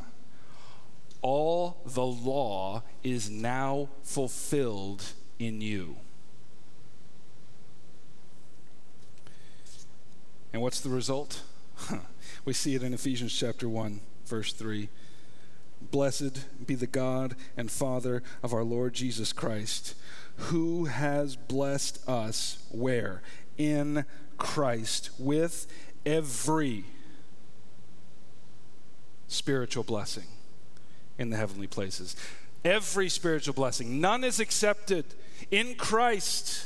all 1.21 1.81
the 1.85 2.05
law 2.05 2.83
is 3.03 3.29
now 3.29 3.89
fulfilled 4.03 5.03
in 5.39 5.61
you. 5.61 5.97
And 10.53 10.61
what's 10.61 10.79
the 10.79 10.89
result? 10.89 11.41
we 12.45 12.53
see 12.53 12.75
it 12.75 12.83
in 12.83 12.93
Ephesians 12.93 13.37
chapter 13.37 13.67
1, 13.67 13.99
verse 14.27 14.53
3. 14.53 14.89
Blessed 15.91 16.65
be 16.65 16.75
the 16.75 16.87
God 16.87 17.35
and 17.55 17.69
Father 17.71 18.23
of 18.41 18.53
our 18.53 18.63
Lord 18.63 18.93
Jesus 18.93 19.31
Christ, 19.31 19.95
who 20.35 20.85
has 20.85 21.35
blessed 21.35 22.07
us 22.09 22.65
where? 22.69 23.21
In 23.57 24.05
Christ 24.37 25.11
with 25.17 25.67
every 26.05 26.85
spiritual 29.27 29.83
blessing 29.83 30.23
in 31.17 31.29
the 31.29 31.37
heavenly 31.37 31.67
places. 31.67 32.15
Every 32.63 33.09
spiritual 33.09 33.53
blessing, 33.53 34.01
none 34.01 34.23
is 34.23 34.39
accepted 34.39 35.05
in 35.51 35.75
Christ. 35.75 36.65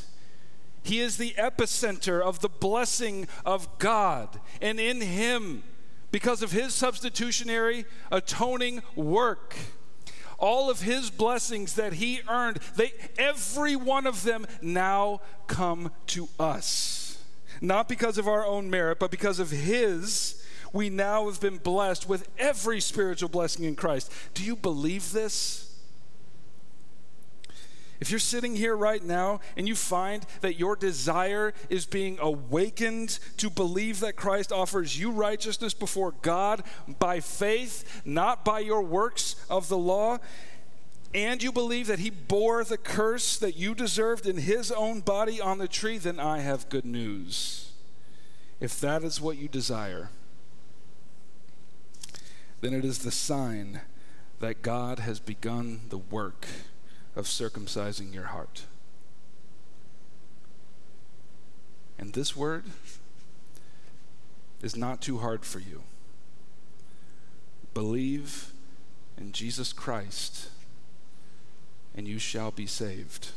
He 0.84 1.00
is 1.00 1.18
the 1.18 1.32
epicenter 1.38 2.22
of 2.22 2.40
the 2.40 2.50
blessing 2.50 3.28
of 3.46 3.78
God. 3.78 4.40
And 4.62 4.80
in 4.80 5.02
Him, 5.02 5.64
because 6.12 6.42
of 6.42 6.52
His 6.52 6.74
substitutionary 6.74 7.86
atoning 8.12 8.82
work, 8.96 9.56
all 10.38 10.70
of 10.70 10.82
His 10.82 11.10
blessings 11.10 11.76
that 11.76 11.94
He 11.94 12.22
earned, 12.28 12.60
they, 12.76 12.94
every 13.18 13.76
one 13.76 14.06
of 14.06 14.24
them 14.24 14.46
now 14.62 15.22
come 15.48 15.92
to 16.08 16.28
us. 16.40 17.24
Not 17.62 17.88
because 17.88 18.18
of 18.18 18.28
our 18.28 18.46
own 18.46 18.70
merit, 18.70 19.00
but 19.00 19.12
because 19.12 19.40
of 19.40 19.52
His, 19.52 20.44
we 20.74 20.90
now 20.90 21.28
have 21.28 21.40
been 21.40 21.58
blessed 21.58 22.08
with 22.08 22.28
every 22.38 22.80
spiritual 22.80 23.30
blessing 23.30 23.66
in 23.66 23.76
Christ. 23.76 24.12
Do 24.34 24.44
you 24.44 24.56
believe 24.56 25.12
this? 25.12 25.71
If 28.02 28.10
you're 28.10 28.20
sitting 28.20 28.56
here 28.56 28.76
right 28.76 29.04
now 29.04 29.42
and 29.56 29.68
you 29.68 29.76
find 29.76 30.26
that 30.42 30.58
your 30.58 30.76
desire 30.76 31.54
is 31.70 31.86
being 31.86 32.18
awakened 32.20 33.20
to 33.38 33.52
believe 33.52 34.00
that 34.00 34.16
Christ 34.16 34.52
offers 34.52 35.00
you 35.00 35.12
righteousness 35.12 35.76
before 35.76 36.16
God 36.24 36.64
by 36.98 37.20
faith, 37.20 38.02
not 38.04 38.44
by 38.44 38.60
your 38.60 38.82
works 38.82 39.36
of 39.52 39.70
the 39.70 39.78
law, 39.78 40.18
and 41.14 41.44
you 41.44 41.52
believe 41.52 41.86
that 41.88 42.00
he 42.00 42.10
bore 42.10 42.64
the 42.64 42.78
curse 42.78 43.38
that 43.38 43.56
you 43.56 43.76
deserved 43.76 44.26
in 44.26 44.38
his 44.38 44.72
own 44.72 45.02
body 45.02 45.40
on 45.40 45.60
the 45.60 45.68
tree, 45.68 46.00
then 46.00 46.20
I 46.20 46.40
have 46.40 46.70
good 46.70 46.86
news. 46.86 47.72
If 48.60 48.80
that 48.80 49.04
is 49.04 49.22
what 49.22 49.38
you 49.38 49.48
desire, 49.48 50.10
then 52.62 52.74
it 52.74 52.84
is 52.84 53.00
the 53.00 53.12
sign 53.12 53.82
that 54.40 54.64
God 54.64 55.00
has 55.00 55.20
begun 55.20 55.82
the 55.90 56.00
work 56.00 56.48
of 57.16 57.26
circumcising 57.26 58.14
your 58.14 58.26
heart. 58.26 58.64
And 61.98 62.14
this 62.14 62.36
word 62.36 62.66
is 64.62 64.76
not 64.76 65.02
too 65.02 65.20
hard 65.20 65.46
for 65.46 65.60
you. 65.60 65.84
Believe 67.74 68.52
in 69.18 69.32
Jesus 69.32 69.72
Christ, 69.72 70.50
and 71.96 72.08
you 72.08 72.20
shall 72.20 72.52
be 72.52 72.66
saved. 72.66 73.30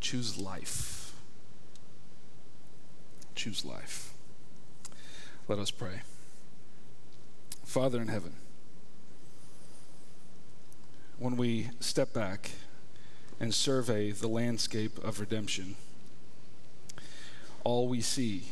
Choose 0.00 0.38
life. 0.38 1.12
Choose 3.34 3.64
life. 3.64 4.12
Let 5.48 5.58
us 5.58 5.70
pray. 5.70 6.02
Father 7.64 8.00
in 8.00 8.08
heaven, 8.08 8.34
when 11.20 11.36
we 11.36 11.68
step 11.80 12.14
back 12.14 12.52
and 13.38 13.54
survey 13.54 14.10
the 14.10 14.26
landscape 14.26 14.98
of 15.04 15.20
redemption, 15.20 15.76
all 17.62 17.88
we 17.88 18.00
see 18.00 18.44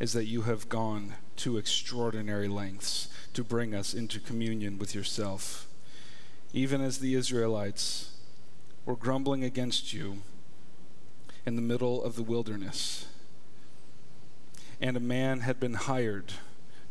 is 0.00 0.14
that 0.14 0.24
you 0.24 0.42
have 0.42 0.70
gone 0.70 1.12
to 1.36 1.58
extraordinary 1.58 2.48
lengths 2.48 3.08
to 3.34 3.44
bring 3.44 3.74
us 3.74 3.92
into 3.92 4.18
communion 4.18 4.78
with 4.78 4.94
yourself. 4.94 5.66
Even 6.54 6.80
as 6.80 6.98
the 6.98 7.14
Israelites 7.14 8.16
were 8.86 8.96
grumbling 8.96 9.44
against 9.44 9.92
you 9.92 10.22
in 11.44 11.56
the 11.56 11.62
middle 11.62 12.02
of 12.02 12.16
the 12.16 12.22
wilderness, 12.22 13.06
and 14.80 14.96
a 14.96 15.00
man 15.00 15.40
had 15.40 15.60
been 15.60 15.74
hired 15.74 16.32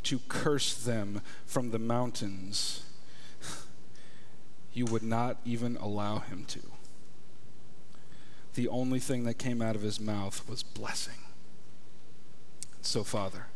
to 0.04 0.19
curse 0.28 0.76
them 0.76 1.21
from 1.47 1.71
the 1.71 1.80
mountains 1.80 2.84
you 4.78 4.86
would 4.86 5.02
not 5.02 5.38
even 5.44 5.76
allow 5.78 6.20
him 6.20 6.46
to. 6.46 6.62
The 8.54 8.68
only 8.68 9.00
thing 9.00 9.24
that 9.24 9.40
came 9.40 9.60
out 9.60 9.76
of 9.76 9.82
his 9.82 10.00
mouth 10.00 10.48
was 10.48 10.62
blessing. 10.62 11.18
So, 12.84 13.04
Father, 13.04 13.48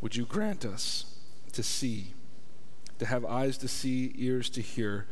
would 0.00 0.16
you 0.16 0.24
grant 0.24 0.64
us 0.64 1.16
to 1.52 1.62
see, 1.62 2.14
to 2.98 3.06
have 3.06 3.24
eyes 3.24 3.56
to 3.58 3.68
see, 3.68 4.12
ears 4.16 4.50
to 4.50 4.60
hear 4.60 5.06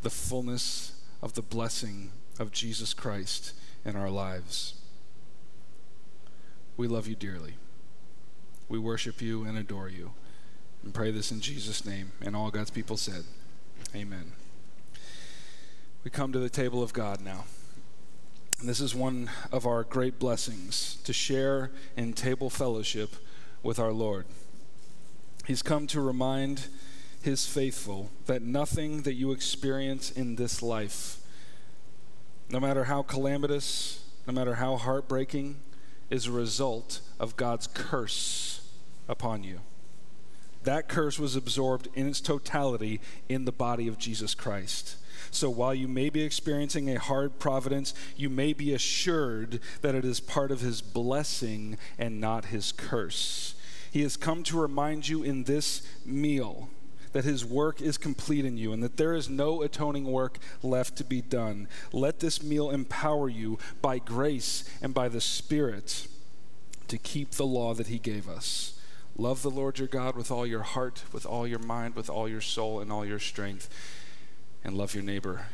the 0.00 0.10
fullness 0.10 1.02
of 1.20 1.34
the 1.34 1.42
blessing 1.42 2.10
of 2.38 2.50
Jesus 2.50 2.94
Christ 2.94 3.52
in 3.84 3.94
our 3.94 4.10
lives? 4.10 4.80
We 6.78 6.88
love 6.88 7.06
you 7.06 7.14
dearly. 7.14 7.56
We 8.70 8.78
worship 8.78 9.20
you 9.20 9.44
and 9.44 9.58
adore 9.58 9.90
you. 9.90 10.12
And 10.82 10.94
pray 10.94 11.10
this 11.10 11.30
in 11.30 11.42
Jesus' 11.42 11.84
name. 11.84 12.12
And 12.22 12.34
all 12.34 12.50
God's 12.50 12.70
people 12.70 12.96
said, 12.96 13.24
Amen 13.94 14.32
we 16.06 16.10
come 16.10 16.30
to 16.30 16.38
the 16.38 16.48
table 16.48 16.84
of 16.84 16.92
God 16.92 17.20
now. 17.20 17.46
And 18.60 18.68
this 18.68 18.78
is 18.78 18.94
one 18.94 19.28
of 19.50 19.66
our 19.66 19.82
great 19.82 20.20
blessings 20.20 20.98
to 21.02 21.12
share 21.12 21.72
in 21.96 22.12
table 22.12 22.48
fellowship 22.48 23.16
with 23.64 23.80
our 23.80 23.90
Lord. 23.90 24.24
He's 25.48 25.62
come 25.62 25.88
to 25.88 26.00
remind 26.00 26.68
his 27.22 27.44
faithful 27.44 28.12
that 28.26 28.40
nothing 28.40 29.02
that 29.02 29.14
you 29.14 29.32
experience 29.32 30.12
in 30.12 30.36
this 30.36 30.62
life, 30.62 31.18
no 32.48 32.60
matter 32.60 32.84
how 32.84 33.02
calamitous, 33.02 34.04
no 34.28 34.32
matter 34.32 34.54
how 34.54 34.76
heartbreaking, 34.76 35.56
is 36.08 36.28
a 36.28 36.30
result 36.30 37.00
of 37.18 37.34
God's 37.34 37.66
curse 37.66 38.70
upon 39.08 39.42
you. 39.42 39.58
That 40.62 40.86
curse 40.86 41.18
was 41.18 41.34
absorbed 41.34 41.88
in 41.96 42.06
its 42.06 42.20
totality 42.20 43.00
in 43.28 43.44
the 43.44 43.50
body 43.50 43.88
of 43.88 43.98
Jesus 43.98 44.36
Christ. 44.36 44.98
So 45.36 45.50
while 45.50 45.74
you 45.74 45.86
may 45.86 46.08
be 46.08 46.22
experiencing 46.22 46.88
a 46.88 46.98
hard 46.98 47.38
providence, 47.38 47.92
you 48.16 48.30
may 48.30 48.54
be 48.54 48.72
assured 48.72 49.60
that 49.82 49.94
it 49.94 50.02
is 50.02 50.18
part 50.18 50.50
of 50.50 50.62
his 50.62 50.80
blessing 50.80 51.76
and 51.98 52.18
not 52.18 52.46
his 52.46 52.72
curse. 52.72 53.54
He 53.90 54.00
has 54.00 54.16
come 54.16 54.42
to 54.44 54.58
remind 54.58 55.10
you 55.10 55.22
in 55.22 55.44
this 55.44 55.86
meal 56.06 56.70
that 57.12 57.24
his 57.24 57.44
work 57.44 57.82
is 57.82 57.98
complete 57.98 58.46
in 58.46 58.56
you 58.56 58.72
and 58.72 58.82
that 58.82 58.96
there 58.96 59.12
is 59.12 59.28
no 59.28 59.60
atoning 59.60 60.06
work 60.06 60.38
left 60.62 60.96
to 60.96 61.04
be 61.04 61.20
done. 61.20 61.68
Let 61.92 62.20
this 62.20 62.42
meal 62.42 62.70
empower 62.70 63.28
you 63.28 63.58
by 63.82 63.98
grace 63.98 64.64
and 64.80 64.94
by 64.94 65.10
the 65.10 65.20
Spirit 65.20 66.06
to 66.88 66.96
keep 66.96 67.32
the 67.32 67.44
law 67.44 67.74
that 67.74 67.88
he 67.88 67.98
gave 67.98 68.26
us. 68.26 68.80
Love 69.18 69.42
the 69.42 69.50
Lord 69.50 69.78
your 69.78 69.88
God 69.88 70.16
with 70.16 70.30
all 70.30 70.46
your 70.46 70.62
heart, 70.62 71.04
with 71.12 71.26
all 71.26 71.46
your 71.46 71.58
mind, 71.58 71.94
with 71.94 72.08
all 72.08 72.26
your 72.26 72.40
soul, 72.40 72.80
and 72.80 72.90
all 72.90 73.04
your 73.04 73.18
strength, 73.18 73.68
and 74.66 74.76
love 74.76 74.94
your 74.94 75.04
neighbor 75.04 75.46